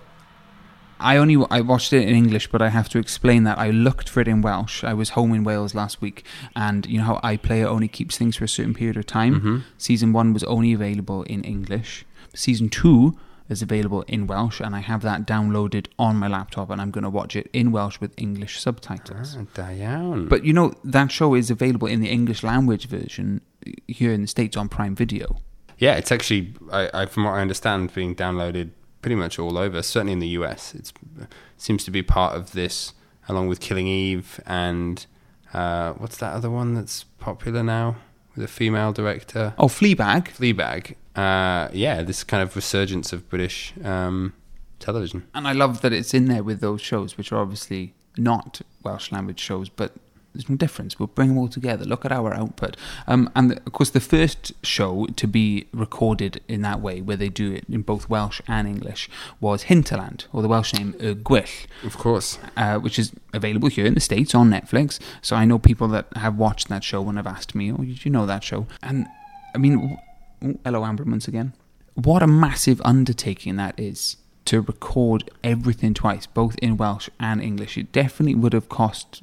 [1.00, 4.08] I only I watched it in English, but I have to explain that I looked
[4.08, 4.84] for it in Welsh.
[4.84, 8.36] I was home in Wales last week, and you know how iPlayer only keeps things
[8.36, 9.64] for a certain period of time.
[9.78, 12.04] Season one was only available in English.
[12.34, 13.16] Season two
[13.48, 17.04] is available in Welsh, and I have that downloaded on my laptop, and I'm going
[17.04, 19.36] to watch it in Welsh with English subtitles.
[19.38, 20.28] Ah, da iawn.
[20.28, 23.40] But you know that show is available in the English language version
[23.86, 25.38] here in the states on Prime Video.
[25.78, 29.82] Yeah, it's actually, I, I, from what I understand, being downloaded pretty much all over.
[29.82, 30.92] Certainly in the US, it
[31.56, 32.94] seems to be part of this,
[33.28, 35.06] along with Killing Eve and
[35.52, 37.96] uh, what's that other one that's popular now
[38.34, 39.54] with a female director?
[39.58, 40.28] Oh, Fleabag.
[40.28, 40.94] Fleabag.
[41.18, 44.32] Uh, yeah, this kind of resurgence of British um,
[44.78, 45.26] television.
[45.34, 49.10] And I love that it's in there with those shows, which are obviously not Welsh
[49.10, 49.92] language shows, but
[50.32, 50.98] there's no difference.
[50.98, 51.84] We'll bring them all together.
[51.84, 52.76] Look at our output.
[53.08, 57.30] Um, and of course, the first show to be recorded in that way, where they
[57.30, 61.66] do it in both Welsh and English, was Hinterland, or the Welsh name Y Gwyll,
[61.84, 62.38] Of course.
[62.56, 65.00] uh, which is available here in the States on Netflix.
[65.22, 68.04] So I know people that have watched that show and have asked me, oh, did
[68.04, 68.68] you know that show?
[68.84, 69.06] And
[69.54, 69.98] I mean,
[70.40, 71.52] w- oh, hello, Amber once again.
[71.94, 77.76] What a massive undertaking that is to record everything twice, both in Welsh and English.
[77.76, 79.22] It definitely would have cost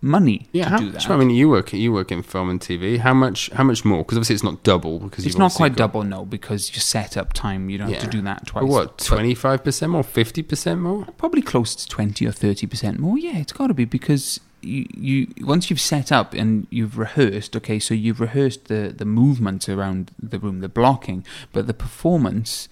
[0.00, 1.02] money Yeah, to do that.
[1.02, 2.98] so, I mean, you work you work in film and TV.
[2.98, 3.50] How much?
[3.50, 3.98] How much more?
[4.04, 4.98] Because obviously it's not double.
[5.00, 7.70] Because it's not quite got- double, no, because you set up time.
[7.70, 8.62] You don't have to do that twice.
[8.62, 8.98] But what?
[8.98, 10.02] Twenty five percent more?
[10.04, 11.04] Fifty percent more?
[11.16, 13.18] probably close to 20 or 30% more.
[13.18, 17.56] Yeah, it's got to be because you, you once you've set up and you've rehearsed,
[17.56, 22.68] okay, so you've rehearsed the, the movement around the room, the blocking, but the performance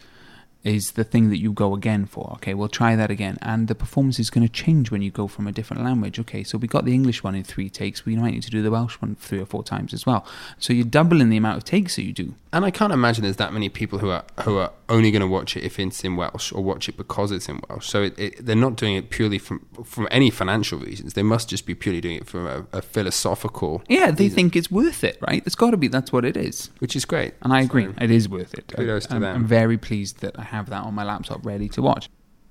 [0.67, 2.33] is the thing that you go again for.
[2.35, 3.39] Okay, we'll try that again.
[3.41, 6.19] And the performance is going to change when you go from a different language.
[6.19, 8.05] Okay, so we got the English one in three takes.
[8.05, 10.27] We might need to do the Welsh one three or four times as well.
[10.59, 12.35] So you're doubling the amount of takes that you do.
[12.53, 15.27] And I can't imagine there's that many people who are who are only going to
[15.27, 17.87] watch it if it's in Welsh or watch it because it's in Welsh.
[17.89, 21.15] So it, it, they're not doing it purely from from any financial reasons.
[21.15, 23.83] They must just be purely doing it from a, a philosophical.
[23.89, 25.43] Yeah, they reason, think it's worth it, right?
[25.47, 25.89] It's got to be.
[25.89, 26.71] That's what it is.
[26.79, 27.35] which is great.
[27.43, 28.73] And I agree, So- it is worth it.
[28.77, 29.37] Kudos to I'm, them.
[29.37, 32.09] I'm very pleased that I have that on my laptop ready to watch.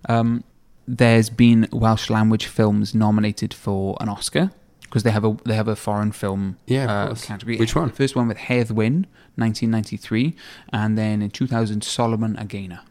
[0.09, 0.43] Um,
[0.87, 5.67] there's been Welsh language films nominated for an Oscar because they have a they have
[5.67, 7.57] a foreign film Yeah, uh, category.
[7.57, 7.87] Which one?
[7.89, 10.35] The first one with Hedd Wyn, 1993,
[10.73, 12.81] and then in 2000 Solomon a Gaenor.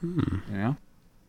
[0.00, 0.38] Hmm.
[0.50, 0.76] You know?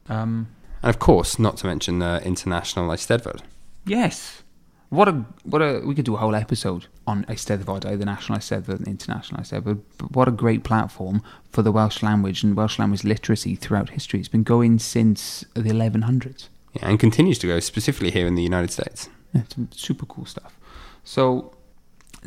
[0.09, 0.47] Um,
[0.83, 3.41] And of course, not to mention the international Eisteddfod.
[3.85, 4.41] yes.
[4.89, 8.75] What a what a we could do a whole episode on Eisteddfod, the national Eisteddfod
[8.77, 9.81] and the international Eisteddfod.
[9.97, 14.19] But what a great platform for the Welsh language and Welsh language literacy throughout history.
[14.19, 16.49] It's been going since the 1100s.
[16.73, 19.09] Yeah, and continues to go specifically here in the United States.
[19.33, 20.55] Yeah, it's super cool stuff.
[21.03, 21.51] So,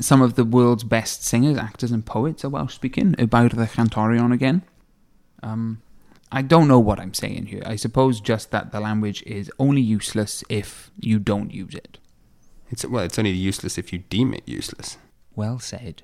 [0.01, 3.15] some of the world's best singers, actors, and poets are Welsh speaking.
[3.19, 4.63] About the Cantorion again.
[5.43, 5.83] Um,
[6.31, 7.63] I don't know what I'm saying here.
[7.65, 11.99] I suppose just that the language is only useless if you don't use it.
[12.71, 14.99] It's well, it's only useless if you deem it useless.
[15.35, 16.03] Well said.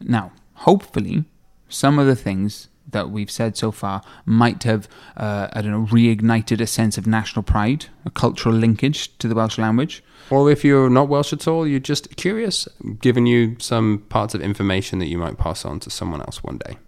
[0.00, 1.24] Now, hopefully,
[1.68, 5.86] some of the things that we've said so far might have, uh, I don't know,
[5.86, 10.02] reignited a sense of national pride, a cultural linkage to the Welsh language.
[10.30, 12.66] Or if you're not Welsh at all, you're just curious,
[13.00, 16.58] giving you some parts of information that you might pass on to someone else one
[16.58, 16.78] day.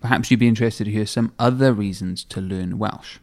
[0.00, 3.18] Perhaps you'd be interested to hear some other reasons to learn Welsh.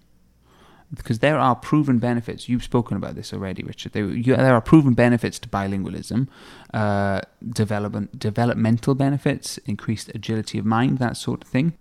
[0.94, 2.48] Because there are proven benefits.
[2.48, 3.94] You've spoken about this already, Richard.
[3.94, 6.28] There, you, there are proven benefits to bilingualism,
[6.74, 11.74] uh, development, developmental benefits, increased agility of mind, that sort of thing.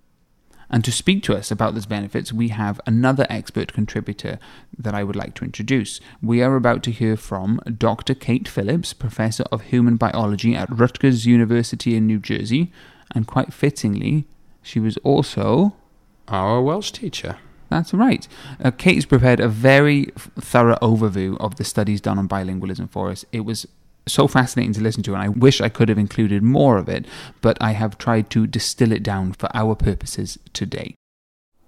[0.73, 4.39] And to speak to us about those benefits, we have another expert contributor
[4.79, 6.01] that I would like to introduce.
[6.23, 8.15] We are about to hear from Dr.
[8.15, 12.73] Kate Phillips, Professor of Human Biology at Rutgers University in New Jersey.
[13.15, 14.27] And quite fittingly,
[14.63, 15.77] she was also
[16.29, 17.37] Our Welsh teacher.
[17.73, 18.27] That's right.
[18.63, 20.07] Uh, Kate's prepared a very
[20.41, 23.25] thorough overview of the studies done on bilingualism for us.
[23.33, 23.67] It was
[24.07, 27.07] so fascinating to listen to, and I wish I could have included more of it,
[27.41, 30.95] but I have tried to distill it down for our purposes today.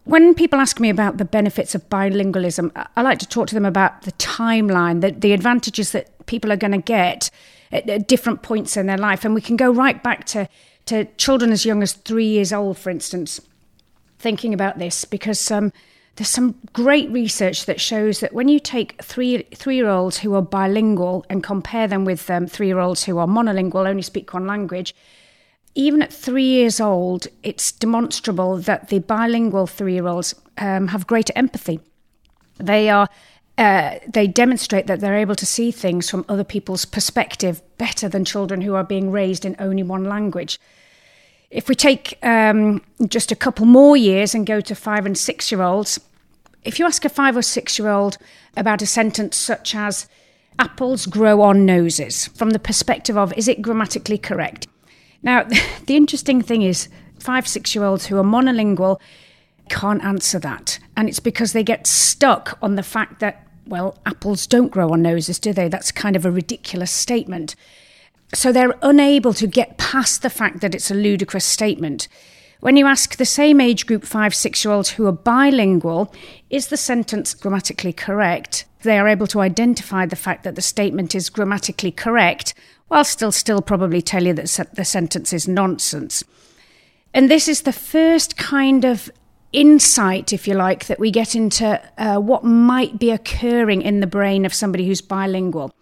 [0.05, 3.55] When people ask me about the benefits of bilingualism, I- I like to talk to
[3.55, 7.31] them about the timeline, the, the advantages that people are going to get
[7.73, 9.25] at, at different points in their life.
[9.25, 10.49] And we can go right back to,
[10.87, 13.40] to children as young as three years old, for instance,
[14.19, 15.73] thinking about this, because um,
[16.16, 20.35] there's some great research that shows that when you take three three year olds who
[20.35, 24.33] are bilingual and compare them with um, three year olds who are monolingual, only speak
[24.33, 24.94] one language,
[25.74, 31.07] even at three years old, it's demonstrable that the bilingual three year olds um, have
[31.07, 31.81] greater empathy.
[32.59, 33.09] They are.
[33.57, 38.24] Uh, they demonstrate that they're able to see things from other people's perspective better than
[38.24, 40.59] children who are being raised in only one language.
[41.55, 45.53] If we take um, just a couple more years and go to five and six
[45.53, 46.01] year olds,
[46.64, 48.19] if you ask a five or six year old
[48.57, 50.09] about a sentence such as,
[50.59, 54.67] apples grow on noses, from the perspective of, is it grammatically correct?
[55.22, 55.45] Now,
[55.87, 56.89] the interesting thing is,
[57.20, 59.01] five, six year olds who are monolingual
[59.68, 60.81] can't answer that.
[60.97, 65.03] And it's because they get stuck on the fact that, well, apples don't grow on
[65.03, 65.68] noses, do they?
[65.68, 67.55] That's kind of a ridiculous statement.
[68.33, 72.09] So they're unable to get past the fact that it's a ludicrous statement.
[72.61, 76.12] When you ask the same age group, five, six year olds who are bilingual,
[76.49, 78.64] is the sentence grammatically correct?
[78.83, 82.55] They are able to identify the fact that the statement is grammatically correct,
[82.89, 86.25] while still, still probably tell you that the sentence is nonsense.
[87.12, 89.11] And this is the first kind of
[89.53, 94.07] insight, if you like, that we get into uh, what might be occurring in the
[94.07, 95.72] brain of somebody who's bilingual.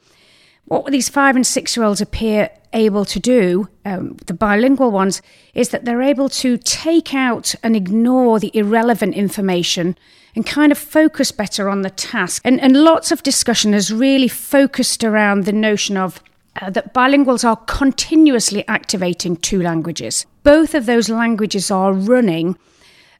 [0.72, 5.20] What these five and six year olds appear able to do, um, the bilingual ones,
[5.52, 9.98] is that they're able to take out and ignore the irrelevant information
[10.34, 12.40] and kind of focus better on the task.
[12.42, 16.22] And, and lots of discussion has really focused around the notion of
[16.62, 20.24] uh, that bilinguals are continuously activating two languages.
[20.42, 22.56] Both of those languages are running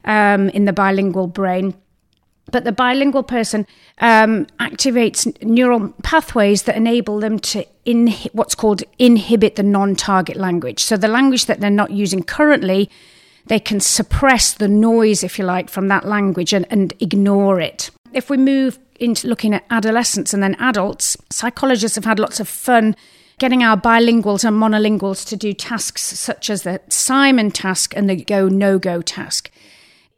[0.05, 1.75] um, in the bilingual brain
[2.51, 3.65] but the bilingual person
[3.99, 10.83] um, activates neural pathways that enable them to inhi- what's called inhibit the non-target language.
[10.83, 12.89] So the language that they're not using currently,
[13.47, 17.91] they can suppress the noise, if you like, from that language and, and ignore it.
[18.11, 22.47] If we move into looking at adolescents and then adults, psychologists have had lots of
[22.47, 22.95] fun
[23.39, 28.15] getting our bilinguals and monolinguals to do tasks such as the Simon task and the
[28.15, 29.49] go no go task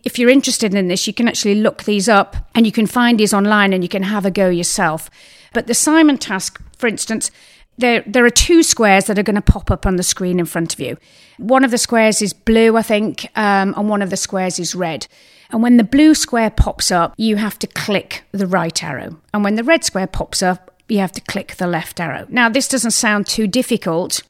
[0.05, 3.19] if you're interested in this, you can actually look these up and you can find
[3.19, 5.09] these online and you can have a go yourself.
[5.51, 7.31] But the Simon task, for instance,
[7.77, 10.45] there, there are two squares that are going to pop up on the screen in
[10.45, 10.97] front of you.
[11.37, 14.75] One of the squares is blue, I think, um, and one of the squares is
[14.75, 15.07] red.
[15.49, 19.19] And when the blue square pops up, you have to click the right arrow.
[19.33, 22.25] And when the red square pops up, you have to click the left arrow.
[22.29, 24.21] Now, this doesn't sound too difficult,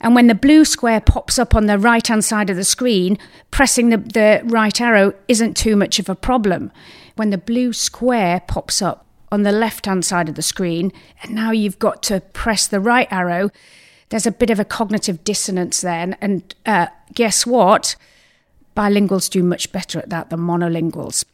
[0.00, 3.18] and when the blue square pops up on the right hand side of the screen,
[3.50, 6.72] pressing the, the right arrow isn't too much of a problem.
[7.16, 10.92] When the blue square pops up on the left hand side of the screen,
[11.22, 13.50] and now you've got to press the right arrow,
[14.08, 16.16] there's a bit of a cognitive dissonance then.
[16.20, 17.94] And uh, guess what?
[18.76, 21.24] Bilinguals do much better at that than monolinguals.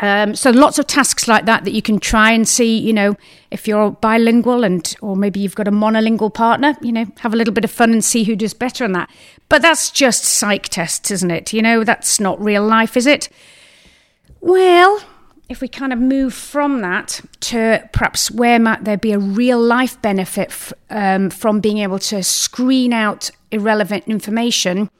[0.00, 3.16] Um, so lots of tasks like that that you can try and see, you know,
[3.50, 7.36] if you're bilingual and or maybe you've got a monolingual partner, you know, have a
[7.36, 9.10] little bit of fun and see who does better on that.
[9.48, 11.52] But that's just psych tests, isn't it?
[11.52, 13.28] You know, that's not real life, is it?
[14.40, 15.00] Well,
[15.48, 19.60] if we kind of move from that to perhaps where might there be a real
[19.60, 24.90] life benefit f- um, from being able to screen out irrelevant information,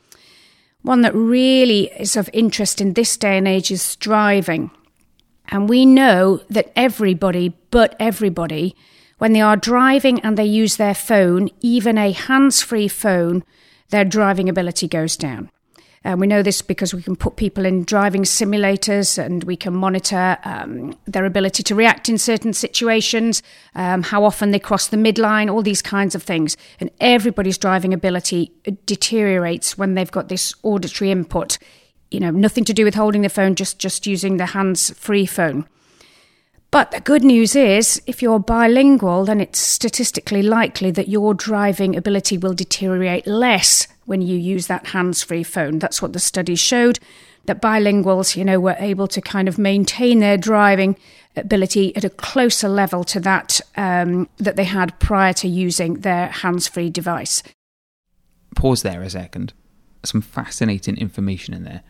[0.83, 4.71] one that really is of interest in this day and age is driving.
[5.49, 8.77] And we know that everybody, but everybody,
[9.19, 13.43] when they are driving and they use their phone, even a hands free phone,
[13.91, 15.51] their driving ability goes down.
[16.05, 19.75] And we know this because we can put people in driving simulators and we can
[19.75, 23.43] monitor um, their ability to react in certain situations,
[23.75, 26.57] um, how often they cross the midline, all these kinds of things.
[26.79, 28.53] And everybody's driving ability
[28.87, 31.59] deteriorates when they've got this auditory input
[32.11, 35.27] you know, nothing to do with holding the phone, just, just using the hands free
[35.27, 35.67] phone.
[36.71, 41.97] But the good news is, if you're bilingual, then it's statistically likely that your driving
[41.97, 45.79] ability will deteriorate less when you use that hands free phone.
[45.79, 46.99] That's what the study showed
[47.47, 50.97] that bilinguals, you know, were able to kind of maintain their driving
[51.35, 56.27] ability at a closer level to that um, that they had prior to using their
[56.27, 57.43] hands free device.
[58.55, 59.55] Pause there a second.
[60.05, 61.83] Some fascinating information in there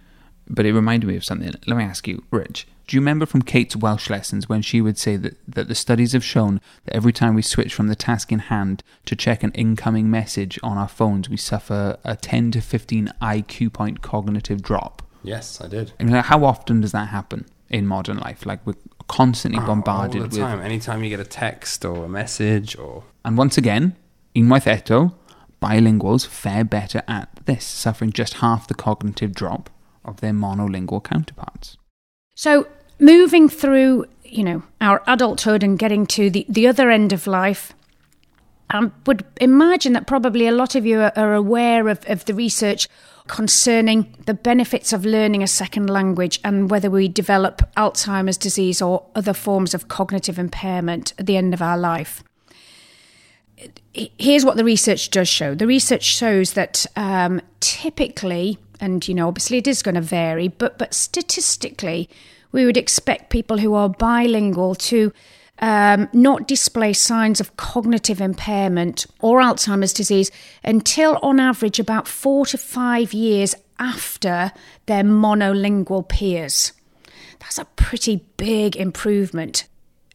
[0.48, 1.52] but it reminded me of something.
[1.66, 4.98] Let me ask you, Rich, do you remember from Kate's Welsh lessons when she would
[4.98, 8.32] say that, that the studies have shown that every time we switch from the task
[8.32, 12.60] in hand to check an incoming message on our phones, we suffer a 10 to
[12.60, 15.02] 15 IQ point cognitive drop?
[15.22, 15.92] Yes, I did.
[16.00, 18.46] I mean, how often does that happen in modern life?
[18.46, 18.74] Like we're
[19.06, 20.58] constantly ah, bombarded oh, all the time.
[20.58, 20.66] with.
[20.66, 23.04] Anytime you get a text or a message or.
[23.22, 23.96] And once again,
[24.34, 25.12] unwaith eto,
[25.60, 29.68] bilinguals fare better at this, suffering just half the cognitive drop
[30.08, 31.76] of their monolingual counterparts.
[32.34, 32.66] So,
[32.98, 37.74] moving through, you know, our adulthood and getting to the, the other end of life,
[38.70, 42.34] I would imagine that probably a lot of you are, are aware of, of the
[42.34, 42.88] research
[43.28, 49.04] concerning the benefits of learning a second language and whether we develop Alzheimer's disease or
[49.14, 52.24] other forms of cognitive impairment at the end of our life.
[53.92, 59.28] Here's what the research does show the research shows that um, typically and you know
[59.28, 62.08] obviously it is going to vary but but statistically
[62.52, 65.12] we would expect people who are bilingual to
[65.60, 70.30] um, not display signs of cognitive impairment or Alzheimer's disease
[70.62, 74.52] until, on average, about four to five years after
[74.86, 76.72] their monolingual peers.
[77.40, 79.66] That's a pretty big improvement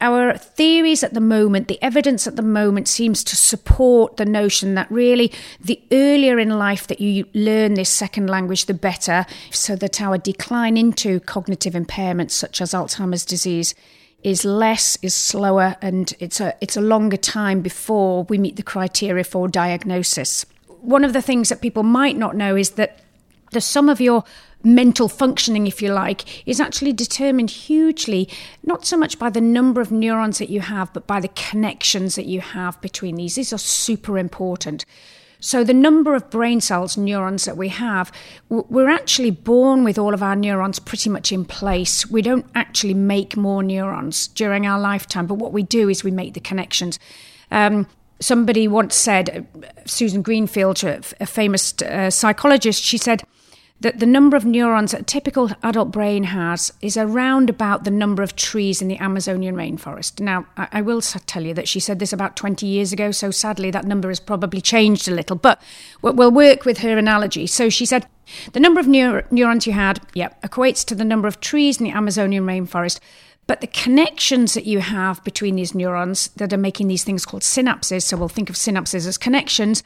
[0.04, 4.76] our theories at the moment, the evidence at the moment seems to support the notion
[4.76, 5.32] that really
[5.62, 10.18] the earlier in life that you learn this second language, the better, so that our
[10.18, 13.74] decline into cognitive impairments such as Alzheimer's disease
[14.24, 18.64] is less, is slower, and it's a it's a longer time before we meet the
[18.64, 20.46] criteria for diagnosis.
[20.82, 23.00] One of the things that people might not know is that
[23.54, 24.24] the sum of your
[24.64, 28.30] mental functioning, if you like, is actually determined hugely,
[28.64, 32.16] not so much by the number of neurons that you have, but by the connections
[32.16, 33.36] that you have between these.
[33.36, 34.86] These are super important.
[35.40, 38.14] So, the number of brain cells, neurons that we have,
[38.48, 42.10] we're actually born with all of our neurons pretty much in place.
[42.10, 46.12] We don't actually make more neurons during our lifetime, but what we do is we
[46.12, 46.98] make the connections.
[47.52, 47.88] Um,
[48.22, 49.46] somebody once said,
[49.86, 53.24] Susan Greenfield, a, famous uh, psychologist, she said,
[53.80, 58.24] that the number of neurons a typical adult brain has is around about the number
[58.24, 60.22] of trees in the Amazonian rainforest.
[60.22, 63.30] Now, I, I will tell you that she said this about 20 years ago, so
[63.30, 65.62] sadly that number has probably changed a little, but
[66.02, 67.46] we'll work with her analogy.
[67.46, 68.08] So she said
[68.54, 71.84] the number of neur- neurons you had, yeah, equates to the number of trees in
[71.84, 73.00] the Amazonian rainforest.
[73.46, 77.44] But the connections that you have between these neurons that are making these things called
[77.44, 79.84] synapses, so we'll think of synapses as connections,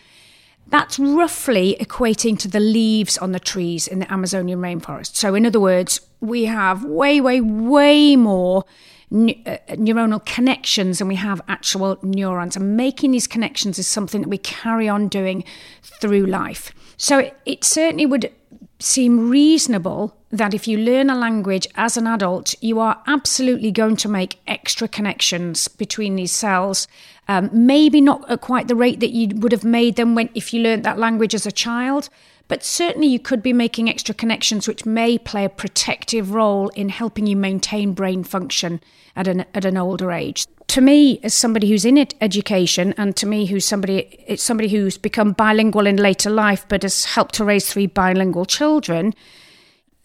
[0.70, 5.16] that's roughly equating to the leaves on the trees in the Amazonian rainforest.
[5.16, 8.66] So, in other words, we have way, way, way more
[9.12, 12.56] uh, neuronal connections than we have actual neurons.
[12.56, 15.44] And making these connections is something that we carry on doing
[15.82, 16.74] through life.
[16.98, 18.32] So, it, it certainly would
[18.80, 23.96] seem reasonable that if you learn a language as an adult, you are absolutely going
[23.98, 26.88] to make extra connections between these cells.
[27.28, 30.54] Um, maybe not at quite the rate that you would have made them when if
[30.54, 32.10] you learned that language as a child,
[32.48, 36.90] but certainly you could be making extra connections which may play a protective role in
[36.90, 38.82] helping you maintain brain function
[39.16, 40.46] at an at an older age.
[40.68, 44.70] To me, as somebody who's in it, education, and to me who's somebody it's somebody
[44.70, 49.14] who's become bilingual in later life but has helped to raise three bilingual children,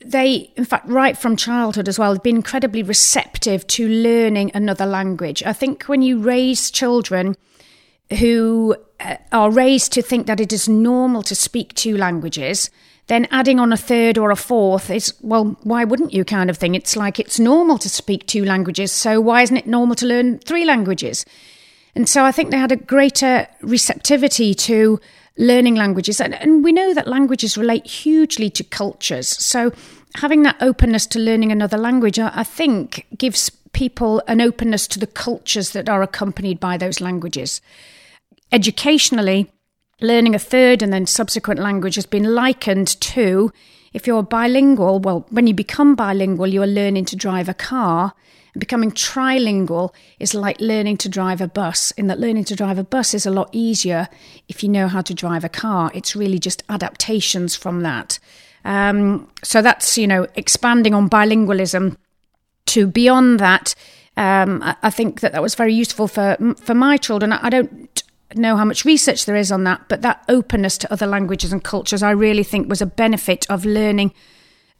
[0.04, 4.86] they, in fact, right from childhood as well, have been incredibly receptive to learning another
[4.86, 5.42] language.
[5.44, 7.36] I think when you raise children
[8.18, 12.70] who uh, are raised to think that it is normal to speak two languages,
[13.08, 16.56] then adding on a third or a fourth is, well, why wouldn't you kind of
[16.56, 16.74] thing?
[16.74, 20.38] It's like it's normal to speak two languages, so why isn't it normal to learn
[20.38, 21.24] three languages?
[21.94, 25.00] And so I think they had a greater receptivity to
[25.42, 26.20] learning languages.
[26.20, 29.28] And, and we know that languages relate hugely to cultures.
[29.28, 29.72] So
[30.14, 34.98] having that openness to learning another language, I, I think, gives people an openness to
[34.98, 37.60] the cultures that are accompanied by those languages.
[38.52, 39.50] Educationally,
[40.00, 43.52] learning a third and then subsequent language has been likened to
[43.92, 48.14] if you're bilingual, well, when you become bilingual, you are learning to drive a car.
[48.58, 52.84] Becoming trilingual is like learning to drive a bus, in that learning to drive a
[52.84, 54.08] bus is a lot easier
[54.46, 55.90] if you know how to drive a car.
[55.94, 58.18] It's really just adaptations from that.
[58.64, 61.96] Um, so that's, you know, expanding on bilingualism
[62.66, 63.74] to beyond that.
[64.16, 67.32] Um, I, I think that that was very useful for for my children.
[67.32, 68.02] I don't
[68.34, 71.64] know how much research there is on that, but that openness to other languages and
[71.64, 74.12] cultures, I really think was a benefit of learning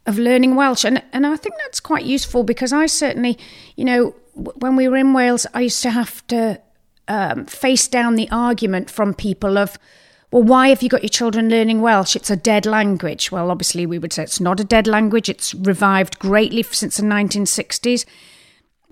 [0.05, 0.83] of learning Welsh.
[0.83, 3.37] And, and I think that's quite useful because I certainly,
[3.75, 6.59] you know, when we were in Wales, I used to have to
[7.07, 9.77] um, face down the argument from people of,
[10.31, 12.15] well, why have you got your children learning Welsh?
[12.15, 13.31] It's a dead language.
[13.31, 15.29] Well, obviously, we would say it's not a dead language.
[15.29, 18.05] It's revived greatly since the 1960s.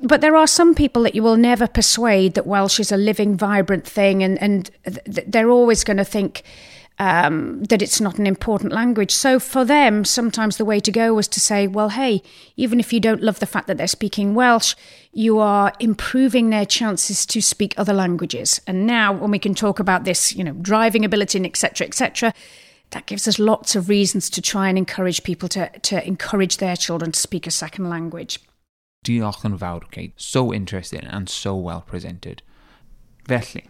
[0.04, 3.38] But there are some people that you will never persuade that Welsh is a living,
[3.38, 4.70] vibrant thing, and, and
[5.06, 6.44] they're always going to think,
[7.00, 9.12] um, that it's not an important language.
[9.12, 12.22] So for them, sometimes the way to go was to say, well, hey,
[12.56, 14.76] even if you don't love the fact that they're speaking Welsh,
[15.12, 18.62] you are improving their chances to speak other languages.
[18.68, 21.88] And now, when we can talk about this, you know, driving ability and etc.
[21.88, 22.34] etc.
[22.92, 26.76] that gives us lots of reasons to try and encourage people to, to encourage their
[26.76, 28.40] children to speak a second language.
[29.04, 30.14] Diolch yn fawr, Kate.
[30.18, 32.44] So interesting and so well presented.
[33.28, 33.66] Felly,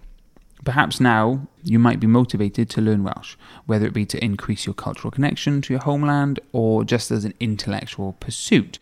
[0.63, 3.35] Perhaps now you might be motivated to learn Welsh,
[3.65, 7.33] whether it be to increase your cultural connection to your homeland or just as an
[7.39, 8.77] intellectual pursuit.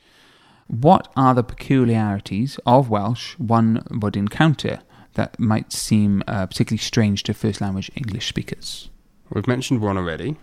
[0.68, 4.80] What are the peculiarities of Welsh one would encounter
[5.14, 8.90] that might seem uh, particularly strange to first language English speakers?
[9.32, 10.38] We've mentioned one already.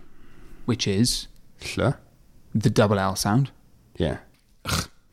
[0.65, 1.27] Which is?
[1.77, 1.93] Ll.
[2.53, 3.51] The double L sound.
[3.95, 4.17] Yeah.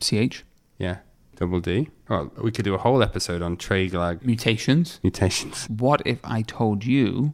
[0.01, 0.45] CH.
[0.79, 0.99] Yeah.
[1.37, 1.89] Double D.
[2.09, 5.01] Well, we could do a whole episode on treiglad Mutations.
[5.03, 5.67] mutations.
[5.69, 7.33] What if I told you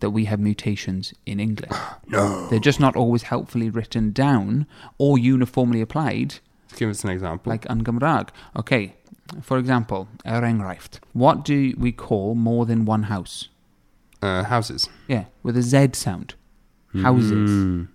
[0.00, 1.70] that we have mutations in English?
[2.06, 2.48] No.
[2.48, 4.66] They're just not always helpfully written down
[4.98, 6.36] or uniformly applied,
[6.76, 7.50] Give us an example.
[7.50, 8.30] like Gymraeg.
[8.56, 8.94] Okay,
[9.42, 10.98] for example, er enghraifft.
[11.12, 13.48] What do we call more than one house?
[14.22, 14.88] uh, houses.
[15.08, 16.34] Yeah, with a Z sound.
[17.02, 17.50] Houses.
[17.50, 17.88] Mm.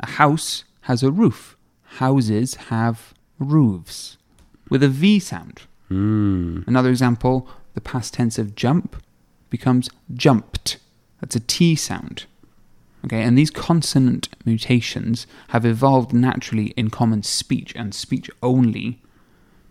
[0.00, 1.56] A house has a roof.
[1.98, 4.18] Houses have roofs.
[4.70, 5.62] With a V sound.
[5.90, 6.66] Mm.
[6.66, 8.96] Another example, the past tense of jump
[9.50, 10.78] becomes jumped.
[11.20, 12.24] That's a T sound.
[13.04, 19.00] Okay, and these consonant mutations have evolved naturally in common speech and speech only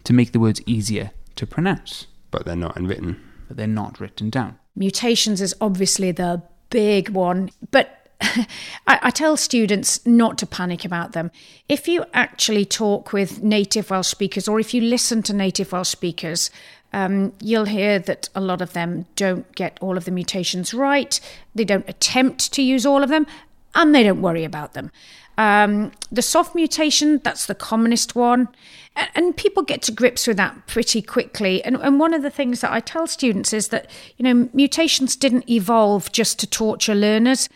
[0.04, 3.18] to make the words easier to pronounce, But they're not in written.
[3.48, 4.58] but they're not written down.
[4.76, 6.42] Mutations is obviously the
[6.72, 8.46] big one, but I,
[8.86, 11.32] I tell students not to panic about them.
[11.68, 15.90] If you actually talk with native Welsh speakers or if you listen to native Welsh
[15.90, 16.52] speakers,
[16.92, 21.20] um, you'll hear that a lot of them don't get all of the mutations right,
[21.54, 23.28] they don't attempt to use all of them,
[23.76, 24.92] and they don't worry about them.
[25.38, 28.50] Um, the soft mutation, that's the commonest one.
[28.98, 31.64] A- And people get to grips with that pretty quickly.
[31.64, 35.16] And, and one of the things that I tell students is that, you know, mutations
[35.16, 37.48] didn't evolve just to torture learners.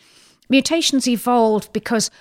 [0.54, 2.12] Mutations evolved because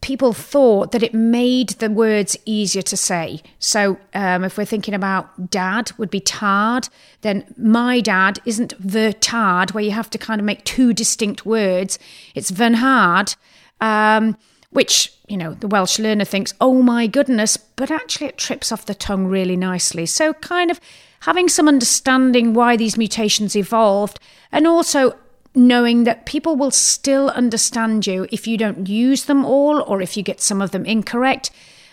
[0.00, 3.42] people thought that it made the words easier to say.
[3.58, 6.88] So um, if we're thinking about dad would be tad,
[7.22, 11.44] then my dad isn't the tad where you have to kind of make two distinct
[11.44, 11.98] words.
[12.36, 13.34] It's fy nhad,
[13.80, 14.36] um,
[14.70, 18.86] which, you know, the Welsh learner thinks, oh my goodness, but actually it trips off
[18.86, 20.06] the tongue really nicely.
[20.06, 20.78] So kind of
[21.20, 24.20] having some understanding why these mutations evolved
[24.52, 25.16] and also
[25.56, 30.16] knowing that people will still understand you if you don't use them all or if
[30.16, 31.50] you get some of them incorrect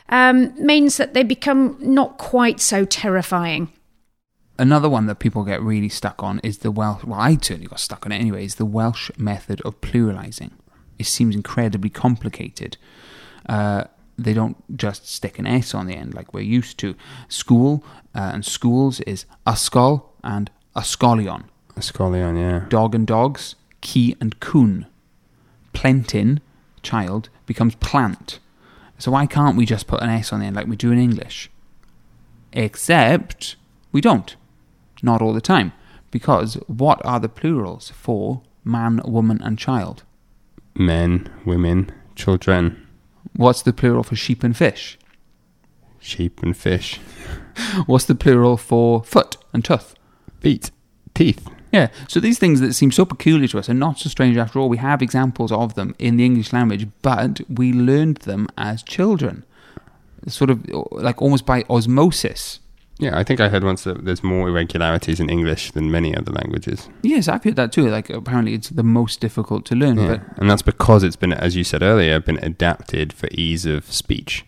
[0.10, 3.72] um, means that they become not quite so terrifying.
[4.60, 7.04] Another one that people get really stuck on is the Welsh.
[7.04, 8.46] Well, I certainly got stuck on it anyway.
[8.46, 10.52] Is the Welsh method of pluralizing?
[11.00, 12.78] It seems incredibly complicated.
[13.48, 13.86] Uh,
[14.18, 16.96] they don't just stick an S on the end like we're used to.
[17.30, 17.84] School
[18.14, 21.46] uh, and schools is ysgol and ysgolion.
[21.76, 22.68] Ysgolion, yeah.
[22.70, 24.86] Dog and dogs, ci and cŵn.
[25.74, 26.40] Plentyn,
[26.82, 28.40] child, becomes plant.
[29.00, 31.00] So why can't we just put an S on the end like we do in
[31.00, 31.50] English?
[32.52, 33.56] Except
[33.92, 34.36] we don't.
[35.02, 35.74] Not all the time.
[36.12, 40.04] Because what are the plurals for man, woman, and child?
[40.76, 42.80] Men, women, children,
[43.36, 44.98] What's the plural for sheep and fish?
[46.00, 46.98] sheep and fish.
[47.86, 49.96] What's the plural for foot and tooth?
[50.42, 50.70] Feet,
[51.16, 51.48] teeth.
[51.74, 54.60] Yeah, so these things that seem so peculiar to us are not so strange after
[54.60, 54.70] all.
[54.70, 59.44] We have examples of them in the English language, but we learned them as children.
[60.28, 62.60] Sort of like almost by osmosis.
[63.00, 66.32] Yeah, I think I heard once that there's more irregularities in English than many other
[66.32, 66.88] languages.
[67.02, 67.90] Yes, I've heard that too.
[67.90, 69.98] Like apparently it's the most difficult to learn.
[69.98, 70.08] Yeah.
[70.08, 73.92] But And that's because it's been, as you said earlier, been adapted for ease of
[73.92, 74.46] speech.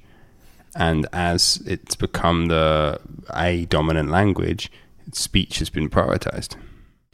[0.75, 2.99] And as it's become the
[3.35, 4.71] a dominant language,
[5.11, 6.55] speech has been prioritized.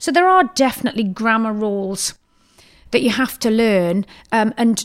[0.02, 2.16] So there are definitely grammar rules
[2.90, 4.84] that you have to learn, um, and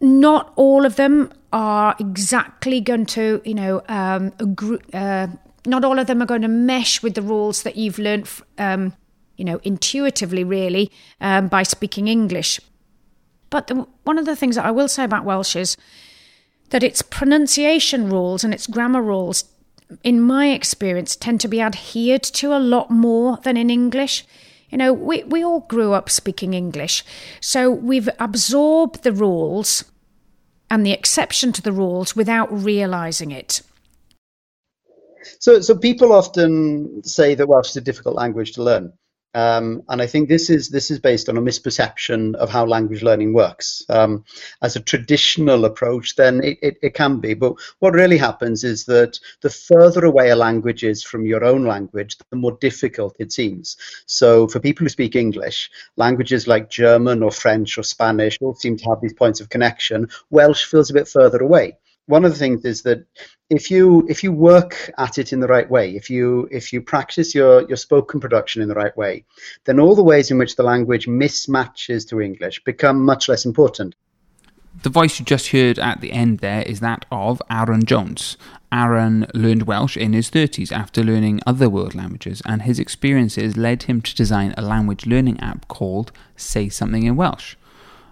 [0.00, 5.26] not all of them are exactly going to, you know, um, agree, uh,
[5.66, 8.94] not all of them are going to mesh with the rules that you've learned, um,
[9.36, 10.90] you know, intuitively, really,
[11.20, 12.58] um, by speaking English.
[13.50, 15.76] But the, one of the things that I will say about Welsh is
[16.70, 19.44] that its pronunciation rules and its grammar rules,
[20.02, 24.24] in my experience, tend to be adhered to a lot more than in English.
[24.70, 27.04] You know, we, we all grew up speaking English,
[27.40, 29.84] so we've absorbed the rules
[30.70, 33.62] and the exception to the rules without realising it.
[35.38, 38.92] So, so people often say that Welsh is a difficult language to learn,
[39.36, 43.02] um, and I think this is this is based on a misperception of how language
[43.02, 43.84] learning works.
[43.90, 44.24] Um,
[44.62, 48.86] as a traditional approach, then it, it, it can be, but what really happens is
[48.86, 53.30] that the further away a language is from your own language, the more difficult it
[53.30, 53.76] seems.
[54.06, 58.78] So, for people who speak English, languages like German or French or Spanish all seem
[58.78, 60.08] to have these points of connection.
[60.30, 61.76] Welsh feels a bit further away
[62.06, 63.04] one of the things is that
[63.50, 66.80] if you if you work at it in the right way if you if you
[66.80, 69.24] practice your your spoken production in the right way
[69.64, 73.94] then all the ways in which the language mismatches to english become much less important
[74.82, 78.36] the voice you just heard at the end there is that of Aran Jones.
[78.70, 83.84] Aran learned Welsh in his 30s after learning other world languages, and his experiences led
[83.84, 87.56] him to design a language learning app called Say Something in Welsh.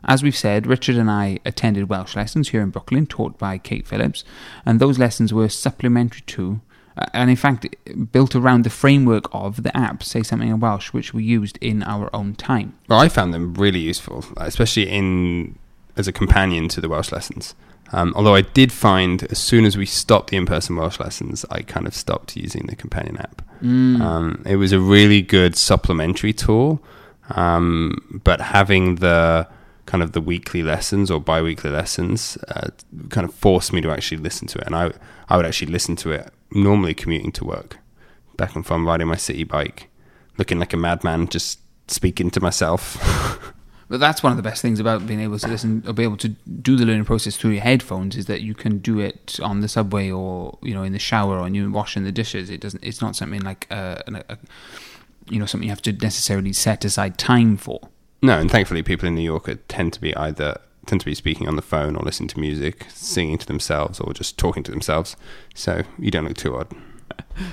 [0.07, 3.86] As we've said, Richard and I attended Welsh lessons here in Brooklyn, taught by Kate
[3.86, 4.24] Phillips,
[4.66, 6.61] and those lessons were supplementary to,
[6.96, 7.66] uh, and in fact,
[8.12, 11.82] built around the framework of the app, Say Something in Welsh, which we used in
[11.82, 12.74] our own time.
[12.88, 15.59] Well, I found them really useful, especially in
[15.96, 17.55] as a companion to the Welsh lessons.
[17.92, 21.62] Um, although I did find as soon as we stopped the in-person Welsh lessons, I
[21.62, 23.42] kind of stopped using the companion app.
[24.02, 26.82] Um, it was a really good supplementary tool,
[27.30, 29.46] um, but having the
[29.87, 32.68] kind of the weekly lessons or bi-weekly lessons uh,
[33.11, 34.93] kind of forced me to actually listen to it, and I
[35.28, 37.78] I would actually listen to it normally commuting to work,
[38.37, 39.89] back and forth riding my city bike,
[40.39, 42.99] looking like a madman, just speaking to myself.
[43.89, 46.16] But that's one of the best things about being able to listen or be able
[46.18, 49.61] to do the learning process through your headphones is that you can do it on
[49.61, 52.49] the subway or you know in the shower or when you're washing the dishes.
[52.49, 52.82] It doesn't.
[52.82, 54.39] It's not something like a, a, a
[55.28, 57.80] you know something you have to necessarily set aside time for.
[58.25, 61.47] No, and thankfully, people in New York tend to be either tend to be speaking
[61.47, 65.14] on the phone or listening to music, singing to themselves, or just talking to themselves.
[65.55, 66.72] So you don't look too odd.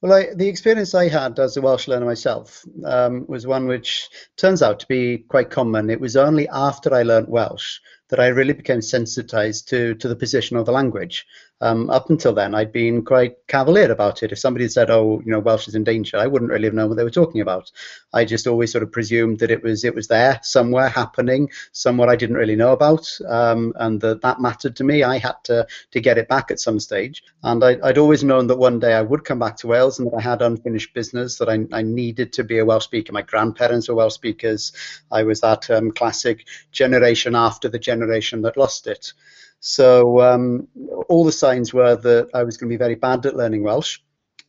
[0.00, 4.08] Well, I, the experience I had as a Welsh learner myself um, was one which
[4.36, 5.90] turns out to be quite common.
[5.90, 10.16] It was only after I learnt Welsh that I really became sensitized to to the
[10.16, 11.24] position of the language.
[11.62, 14.32] Um, up until then, I'd been quite cavalier about it.
[14.32, 16.88] If somebody said, "Oh, you know, Welsh is in danger," I wouldn't really have known
[16.88, 17.70] what they were talking about.
[18.12, 22.10] I just always sort of presumed that it was it was there somewhere happening, somewhere
[22.10, 25.04] I didn't really know about, um, and that that mattered to me.
[25.04, 28.48] I had to to get it back at some stage, and I, would always known
[28.48, 31.38] that one day I would come back to Wales and that I had unfinished business,
[31.38, 33.12] that I, I needed to be a Welsh speaker.
[33.12, 34.72] My grandparents were Welsh speakers.
[35.12, 39.12] I was that um, classic generation after the generation that lost it.
[39.64, 40.66] So um,
[41.08, 44.00] all the signs were that I was going to be very bad at learning Welsh.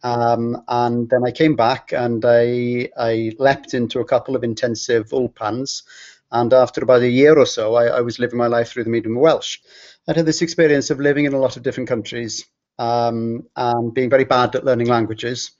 [0.01, 5.09] Um, and then I came back and I, I leapt into a couple of intensive
[5.09, 5.83] ulpans.
[6.31, 8.89] And after about a year or so, I, I was living my life through the
[8.89, 9.59] medium of Welsh.
[10.07, 12.47] I'd had this experience of living in a lot of different countries
[12.79, 15.51] um, and being very bad at learning languages.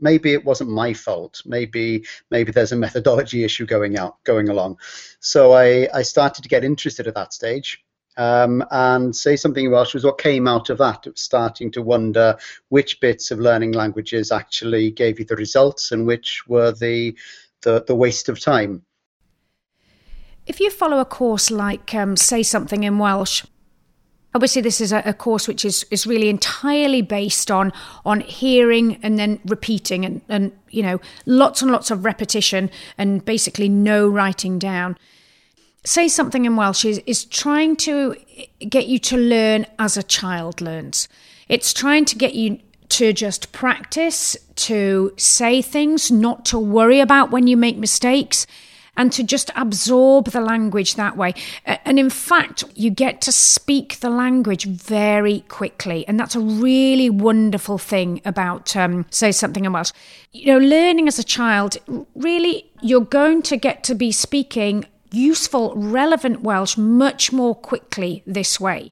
[0.00, 1.42] Maybe it wasn't my fault.
[1.44, 4.78] Maybe maybe there's a methodology issue going out going along.
[5.20, 7.84] So I, I started to get interested at that stage.
[8.18, 11.06] Um, and say something Welsh was what came out of that.
[11.06, 12.36] It was starting to wonder
[12.68, 17.16] which bits of learning languages actually gave you the results and which were the
[17.62, 18.82] the, the waste of time.
[20.46, 23.44] If you follow a course like um, Say Something in Welsh,
[24.34, 27.72] obviously this is a, a, course which is, is really entirely based on
[28.04, 33.24] on hearing and then repeating and, and you know lots and lots of repetition and
[33.24, 34.96] basically no writing down
[35.84, 38.16] say something in Welsh is, is trying to
[38.68, 41.08] get you to learn as a child learns.
[41.48, 42.60] It's trying to get you
[42.90, 48.46] to just practice, to say things, not to worry about when you make mistakes,
[48.96, 51.32] and to just absorb the language that way.
[51.64, 56.06] And in fact, you get to speak the language very quickly.
[56.06, 59.92] And that's a really wonderful thing about um, Say Something in Welsh.
[60.32, 61.78] You know, learning as a child,
[62.14, 64.84] really, you're going to get to be speaking
[65.14, 68.90] useful, relevant Welsh much more quickly this way.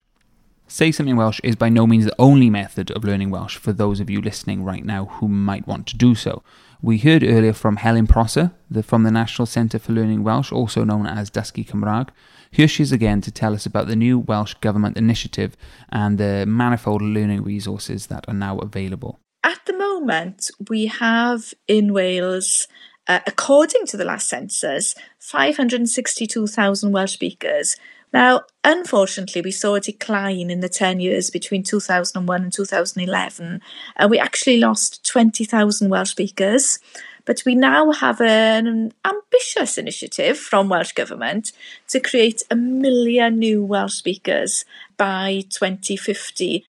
[0.68, 3.99] Say Something Welsh is by no means the only method of learning Welsh for those
[3.99, 6.45] of you listening right now who might want to do so.
[6.81, 10.85] We heard earlier from Helen Prosser the, from the National Centre for Learning Welsh, also
[10.85, 12.11] known as Dysgu Cymraeg.
[12.53, 15.57] Here she is again to tell us about the new Welsh Government initiative
[15.91, 19.18] and the manifold learning resources that are now available.
[19.43, 22.68] At the moment, we have in Wales
[23.11, 27.74] uh, according to the last census, 562,000 Welsh speakers.
[28.12, 33.62] Now, unfortunately, we saw a decline in the 10 years between 2001 and 2011,
[33.96, 36.78] and we actually lost 20,000 Welsh speakers.
[37.24, 41.50] But we now have an ambitious initiative from Welsh Government
[41.88, 44.64] to create a million new Welsh speakers
[44.96, 46.64] by 2050.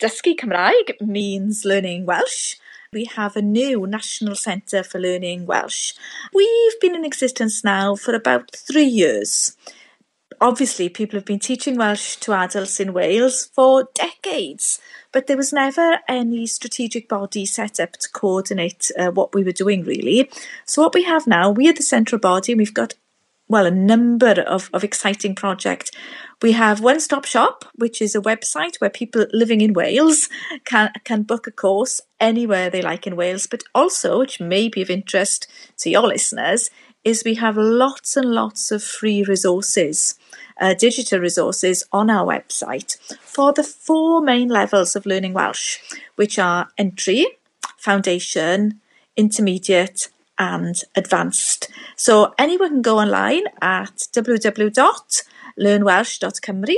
[0.00, 2.56] Dysgu Cymraeg means learning Welsh,
[2.92, 5.92] we have a new National Centre for Learning Welsh.
[6.34, 9.56] We've been in existence now for about three years.
[10.40, 14.80] Obviously, people have been teaching Welsh to adults in Wales for decades,
[15.12, 19.52] but there was never any strategic body set up to coordinate uh, what we were
[19.52, 20.28] doing, really.
[20.64, 22.94] So, what we have now, we are the central body, and we've got
[23.50, 25.90] well, a number of, of exciting projects.
[26.42, 30.30] We have One Stop Shop, which is a website where people living in Wales
[30.64, 34.80] can, can book a course anywhere they like in Wales, but also, which may be
[34.80, 35.46] of interest
[35.80, 36.70] to your listeners,
[37.04, 40.18] is we have lots and lots of free resources,
[40.58, 45.78] uh, digital resources on our website for the four main levels of learning Welsh,
[46.16, 47.26] which are entry,
[47.76, 48.80] foundation,
[49.14, 51.70] intermediate, and advanced.
[51.96, 54.08] So anyone can go online at
[55.58, 56.76] www.learnwelsh.cymru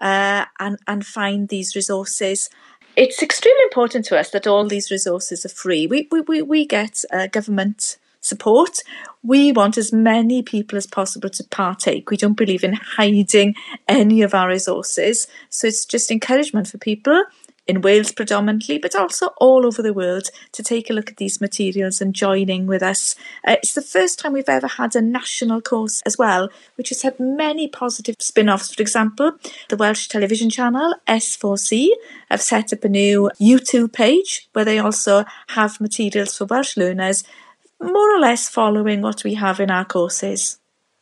[0.00, 2.50] uh, and, and find these resources.
[2.96, 5.86] It's extremely important to us that all these resources are free.
[5.86, 8.80] We, we, we, we get uh, government support.
[9.22, 12.10] We want as many people as possible to partake.
[12.10, 13.54] We don't believe in hiding
[13.86, 15.28] any of our resources.
[15.48, 17.24] So it's just encouragement for people
[17.68, 21.40] in Wales predominantly, but also all over the world to take a look at these
[21.40, 23.14] materials and joining with us.
[23.46, 27.02] Uh, it's the first time we've ever had a national course as well, which has
[27.02, 28.74] had many positive spin offs.
[28.74, 29.32] For example,
[29.68, 31.88] the Welsh television channel S4C
[32.30, 37.22] have set up a new YouTube page where they also have materials for Welsh learners,
[37.80, 40.58] more or less following what we have in our courses.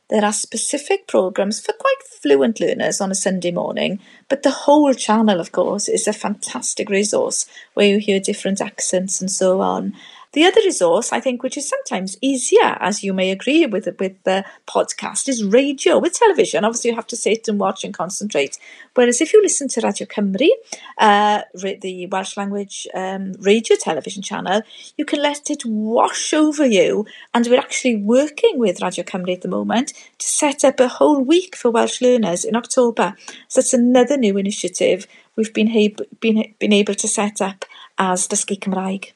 [0.09, 3.98] There are specific programs for quite fluent learners on a Sunday morning,
[4.28, 9.20] but the whole channel, of course, is a fantastic resource where you hear different accents
[9.20, 9.94] and so on.
[10.37, 14.22] The other resource, I think, which is sometimes easier, as you may agree with with
[14.24, 15.99] the podcast, is radio.
[15.99, 18.59] With television, obviously, you have to sit and watch and concentrate.
[18.93, 20.51] Whereas if you listen to Radio Cymru,
[20.99, 24.61] uh, the Welsh language um, radio television channel,
[24.99, 27.07] you can let it wash over you.
[27.32, 31.22] And we're actually working with Radio Cymru at the moment to set up a whole
[31.22, 33.16] week for Welsh learners in October.
[33.49, 37.64] So that's another new initiative we've been, been, been able to set up
[37.97, 39.15] as Dysgu Cymraeg.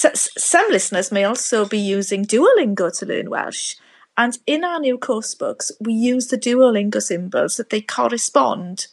[0.00, 3.74] So, some listeners may also be using Duolingo to learn Welsh.
[4.16, 8.86] And in our new course books, we use the Duolingo symbols that they correspond.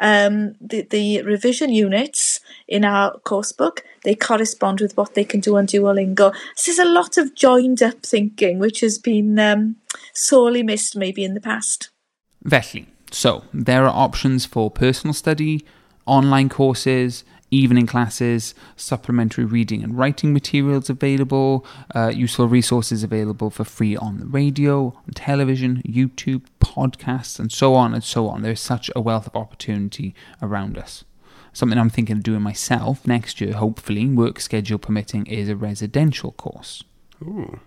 [0.00, 2.38] Um, the, the revision units
[2.68, 6.32] in our course book, they correspond with what they can do on Duolingo.
[6.54, 9.74] This is a lot of joined up thinking, which has been um,
[10.12, 11.90] sorely missed maybe in the past.
[12.48, 15.64] Felly, so there are options for personal study,
[16.06, 17.24] online courses,
[17.54, 24.18] evening classes, supplementary reading and writing materials available, uh, useful resources available for free on
[24.18, 28.42] the radio, on television, YouTube, podcasts, and so on and so on.
[28.42, 31.04] There's such a wealth of opportunity around us.
[31.52, 36.32] Something I'm thinking of doing myself next year, hopefully, work schedule permitting, is a residential
[36.32, 36.82] course.
[37.22, 37.60] Ooh.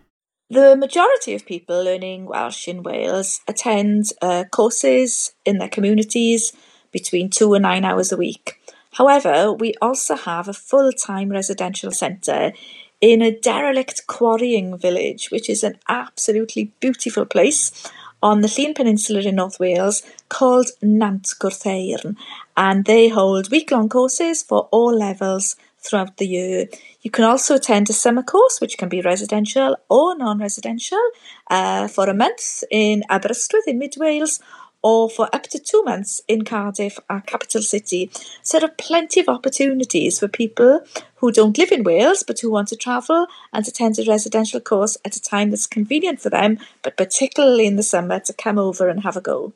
[0.50, 6.54] The majority of people learning Welsh in Wales attend uh, courses in their communities
[6.92, 8.57] between two and nine hours a week.
[8.98, 12.52] However, we also have a full-time residential centre
[13.00, 17.72] in a derelict quarrying village, which is an absolutely beautiful place
[18.24, 22.16] on the Llŷn Peninsula in North Wales called Nant Gwrtheyrn.
[22.56, 26.66] And they hold week-long courses for all levels throughout the year.
[27.02, 31.04] You can also attend a summer course, which can be residential or non-residential,
[31.52, 34.40] uh, for a month in Aberystwyth in Mid Wales,
[34.88, 38.10] or for up to two months in Cardiff, our capital city.
[38.42, 40.80] So there are plenty of opportunities for people
[41.16, 44.96] who don't live in Wales but who want to travel and attend a residential course
[45.04, 48.88] at a time that's convenient for them, but particularly in the summer to come over
[48.88, 49.52] and have a go.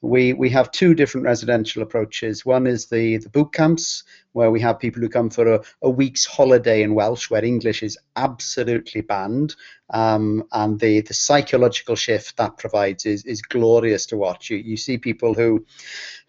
[0.00, 2.46] We we have two different residential approaches.
[2.46, 5.90] One is the the boot camps, where we have people who come for a, a
[5.90, 9.56] week's holiday in Welsh, where English is absolutely banned,
[9.90, 14.50] um, and the the psychological shift that provides is is glorious to watch.
[14.50, 15.66] You you see people who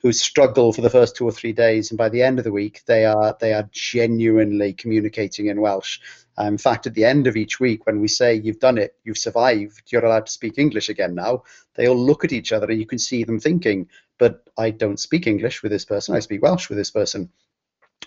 [0.01, 2.51] who struggle for the first two or three days, and by the end of the
[2.51, 5.99] week, they are they are genuinely communicating in Welsh.
[6.39, 8.95] Um, in fact, at the end of each week, when we say you've done it,
[9.03, 11.43] you've survived, you're allowed to speak English again now,
[11.75, 15.01] they all look at each other and you can see them thinking, but I don't
[15.01, 17.29] speak English with this person, I speak Welsh with this person.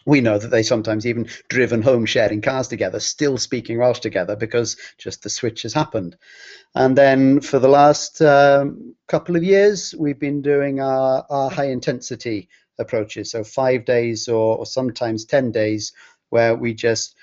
[0.06, 4.34] We know that they sometimes even driven home sharing cars together, still speaking Welsh together
[4.34, 6.16] because just the switch has happened.
[6.74, 11.68] And then for the last um, couple of years, we've been doing our, our high
[11.68, 13.30] intensity approaches.
[13.30, 15.92] So five days or, or sometimes 10 days
[16.30, 17.14] where we just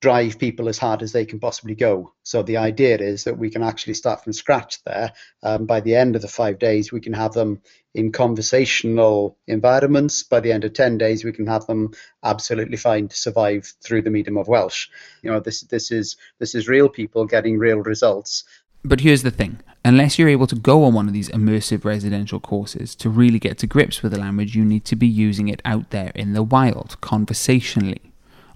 [0.00, 2.12] drive people as hard as they can possibly go.
[2.22, 5.12] So the idea is that we can actually start from scratch there.
[5.42, 7.60] Um, by the end of the five days, we can have them
[7.94, 10.22] in conversational environments.
[10.22, 11.92] By the end of 10 days, we can have them
[12.22, 14.88] absolutely fine to survive through the medium of Welsh.
[15.22, 18.44] You know, this, this, is, this is real people getting real results.
[18.84, 22.38] But here's the thing unless you're able to go on one of these immersive residential
[22.38, 25.62] courses to really get to grips with the language, you need to be using it
[25.64, 28.07] out there in the wild, conversationally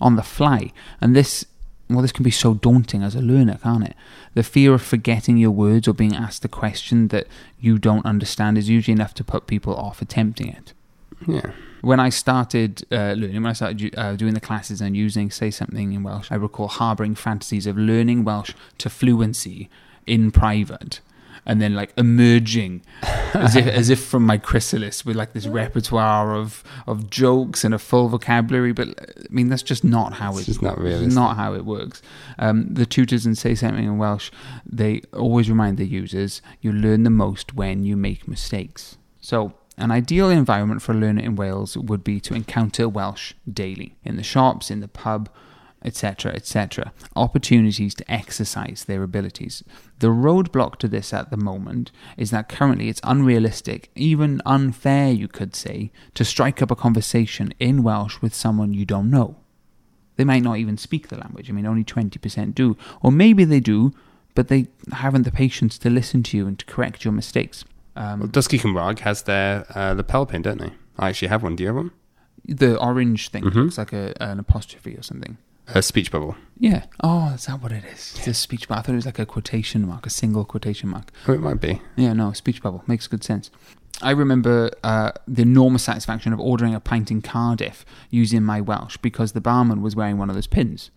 [0.02, 0.72] on the fly.
[1.00, 1.46] And this,
[1.88, 3.96] well, this can be so daunting as a learner, can't it?
[4.34, 7.26] The fear of forgetting your words or being asked a question that
[7.60, 10.74] you don't understand is usually enough to put people off attempting it.
[11.26, 11.52] Yeah.
[11.80, 15.50] When I started uh, learning, when I started uh, doing the classes and using Say
[15.50, 19.68] Something in Welsh, I recall harbouring fantasies of learning Welsh to fluency
[20.06, 21.00] in private
[21.44, 22.82] and then like emerging
[23.34, 27.74] as if as if from my chrysalis with like this repertoire of of jokes and
[27.74, 28.72] a full vocabulary.
[28.72, 28.88] But
[29.18, 30.46] I mean, that's just not how it's it.
[30.46, 31.06] Just not really.
[31.06, 32.02] Not how it works.
[32.38, 34.30] Um, the tutors and say something in Welsh.
[34.64, 38.96] They always remind the users you learn the most when you make mistakes.
[39.20, 39.54] So.
[39.78, 44.16] An ideal environment for a learner in Wales would be to encounter Welsh daily in
[44.16, 45.30] the shops, in the pub,
[45.84, 46.92] etc., etc.
[47.16, 49.62] Opportunities to exercise their abilities.
[49.98, 55.28] The roadblock to this at the moment is that currently it's unrealistic, even unfair, you
[55.28, 59.36] could say, to strike up a conversation in Welsh with someone you don't know.
[60.16, 61.48] They might not even speak the language.
[61.48, 62.76] I mean, only 20% do.
[63.00, 63.92] Or maybe they do,
[64.34, 67.64] but they haven't the patience to listen to you and to correct your mistakes.
[67.96, 70.72] Um, well, Dysgu Cymraeg has their uh, lapel pin, don't they?
[70.98, 71.56] I actually have one.
[71.56, 71.90] Do you have one?
[72.44, 73.54] The orange thing Mhm.
[73.54, 75.38] looks like a, an apostrophe or something.
[75.68, 76.36] A speech bubble.
[76.58, 76.84] Yeah.
[77.02, 78.14] Oh, is that what it is?
[78.16, 78.80] It's a speech bubble.
[78.80, 81.10] I thought it was like a quotation mark, a single quotation mark.
[81.26, 81.80] Oh, it might be.
[81.96, 83.50] Yeah, no, speech bubble makes good sense.
[84.00, 88.96] I remember uh, the enormous satisfaction of ordering a pint in Cardiff using my Welsh
[88.96, 90.90] because the barman was wearing one of those pins.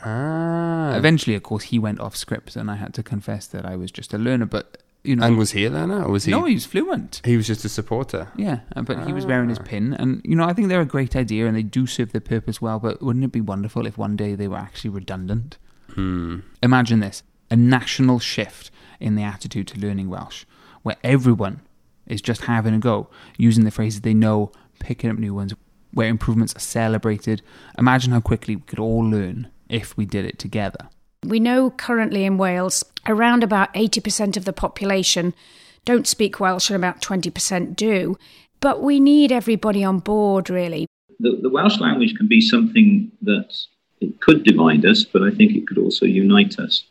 [0.00, 0.94] Ah.
[0.94, 3.92] Eventually, of course, he went off script, and I had to confess that I was
[3.92, 4.46] just a learner.
[4.46, 6.04] But you know, And was he there now?
[6.04, 6.30] Or was he?
[6.30, 7.20] no, he was fluent.
[7.24, 8.28] he was just a supporter.
[8.36, 10.86] Yeah, uh, but he was wearing his pin, and you know, I think they're a
[10.86, 12.78] great idea, and they do serve their purpose well.
[12.78, 15.58] But wouldn't it be wonderful if one day they were actually redundant?
[15.94, 16.40] Hmm.
[16.62, 20.44] Imagine this: a national shift in the attitude to learning Welsh,
[20.82, 21.60] where everyone
[22.06, 25.54] is just having a go, using the phrases they know, picking up new ones,
[25.92, 27.42] where improvements are celebrated.
[27.78, 30.88] Imagine how quickly we could all learn if we did it together.
[31.24, 35.34] We know currently in Wales, around about 80% of the population
[35.84, 38.16] don't speak Welsh and about 20% do.
[38.60, 40.86] But we need everybody on board, really.
[41.22, 43.54] the, the Welsh language can be something that
[44.00, 46.84] it could divide us, but I think it could also unite us.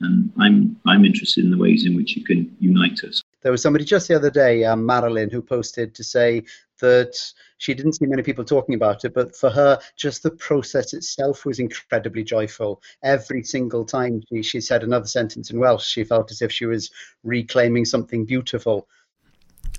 [0.00, 3.22] And I'm I'm interested in the ways in which it can unite us.
[3.42, 6.44] There was somebody just the other day, um, Marilyn, who posted to say
[6.82, 7.16] that
[7.56, 11.46] she didn't see many people talking about it, but for her, just the process itself
[11.46, 12.82] was incredibly joyful.
[13.02, 16.66] Every single time she, she said another sentence in Welsh, she felt as if she
[16.66, 16.90] was
[17.22, 18.88] reclaiming something beautiful.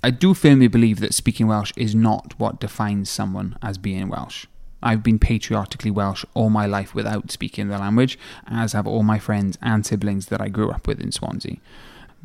[0.02, 4.46] I do firmly believe that speaking Welsh is not what defines someone as being Welsh.
[4.82, 9.18] I've been patriotically Welsh all my life without speaking the language, as have all my
[9.18, 11.56] friends and siblings that I grew up with in Swansea.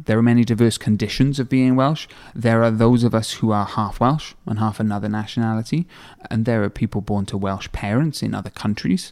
[0.05, 2.07] There are many diverse conditions of being Welsh.
[2.33, 5.87] There are those of us who are half Welsh and half another nationality,
[6.31, 9.11] and there are people born to Welsh parents in other countries.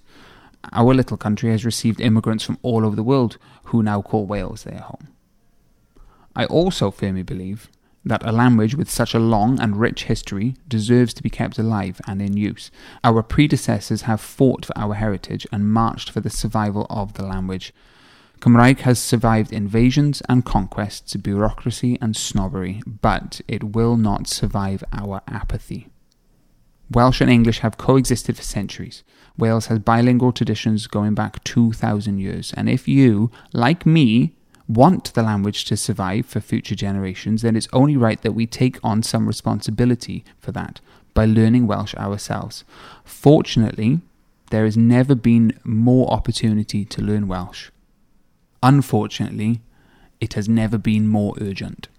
[0.72, 4.64] Our little country has received immigrants from all over the world who now call Wales
[4.64, 5.10] their home.
[6.36, 7.70] I also firmly believe
[8.06, 12.00] that a language with such a long and rich history deserves to be kept alive
[12.08, 12.72] and in use.
[13.04, 17.74] Our predecessors have fought for our heritage and marched for the survival of the language.
[18.40, 25.22] Cymraeg has survived invasions and conquests, bureaucracy and snobbery, but it will not survive our
[25.28, 25.88] apathy.
[26.92, 29.04] Welsh and English have coexisted for centuries.
[29.38, 34.36] Wales has bilingual traditions going back 2,000 years, and if you, like me,
[34.68, 38.80] want the language to survive for future generations, then it's only right that we take
[38.84, 40.80] on some responsibility for that
[41.14, 42.64] by learning Welsh ourselves.
[43.04, 44.02] Fortunately,
[44.52, 47.70] there has never been more opportunity to learn Welsh.
[48.64, 49.62] Unfortunately,
[50.20, 51.90] it has never been more urgent.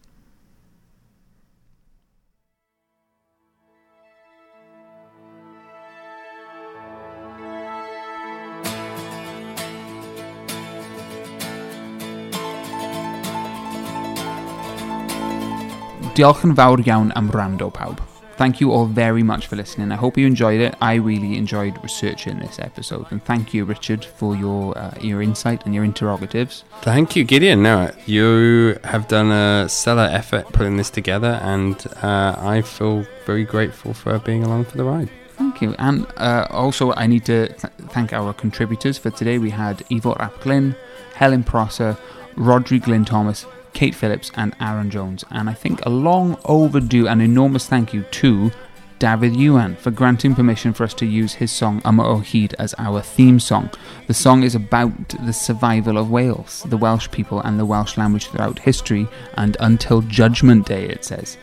[16.19, 18.08] Diolch yn fawr iawn am wrando pawb.
[18.39, 19.91] Thank you all very much for listening.
[19.91, 20.76] I hope you enjoyed it.
[20.80, 25.66] I really enjoyed researching this episode, and thank you, Richard, for your uh, your insight
[25.66, 26.62] and your interrogatives.
[26.82, 27.64] Thank you, Gideon.
[27.64, 33.43] No, you have done a stellar effort putting this together, and uh, I feel very
[33.43, 35.11] grateful for being along for the ride.
[35.36, 35.74] Thank you.
[35.76, 39.39] And uh, also, I need to th- thank our contributors for today.
[39.39, 40.76] We had Ifor ap Glyn,
[41.16, 41.97] Helen Prosser,
[42.36, 45.25] Rhodri Glyn Thomas, Kate Phillips, and Aran Jones.
[45.31, 48.51] And I think a long overdue and enormous thank you to
[48.99, 52.75] Dafydd Iwan for granting permission for us to use his song Yma o Hyd as
[52.79, 53.71] our theme song.
[54.09, 58.27] The song is about the survival of Wales, the Welsh people, and the Welsh language
[58.27, 61.37] throughout history and until Judgment Day, it says.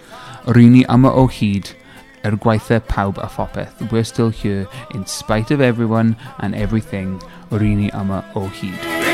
[0.45, 1.73] Ry'n ni Yma o Hyd,
[2.25, 3.91] er gwaitha.
[3.91, 7.19] We're still here in spite of everyone and everything.
[7.51, 9.04] Ry'n ni Yma o Hyd.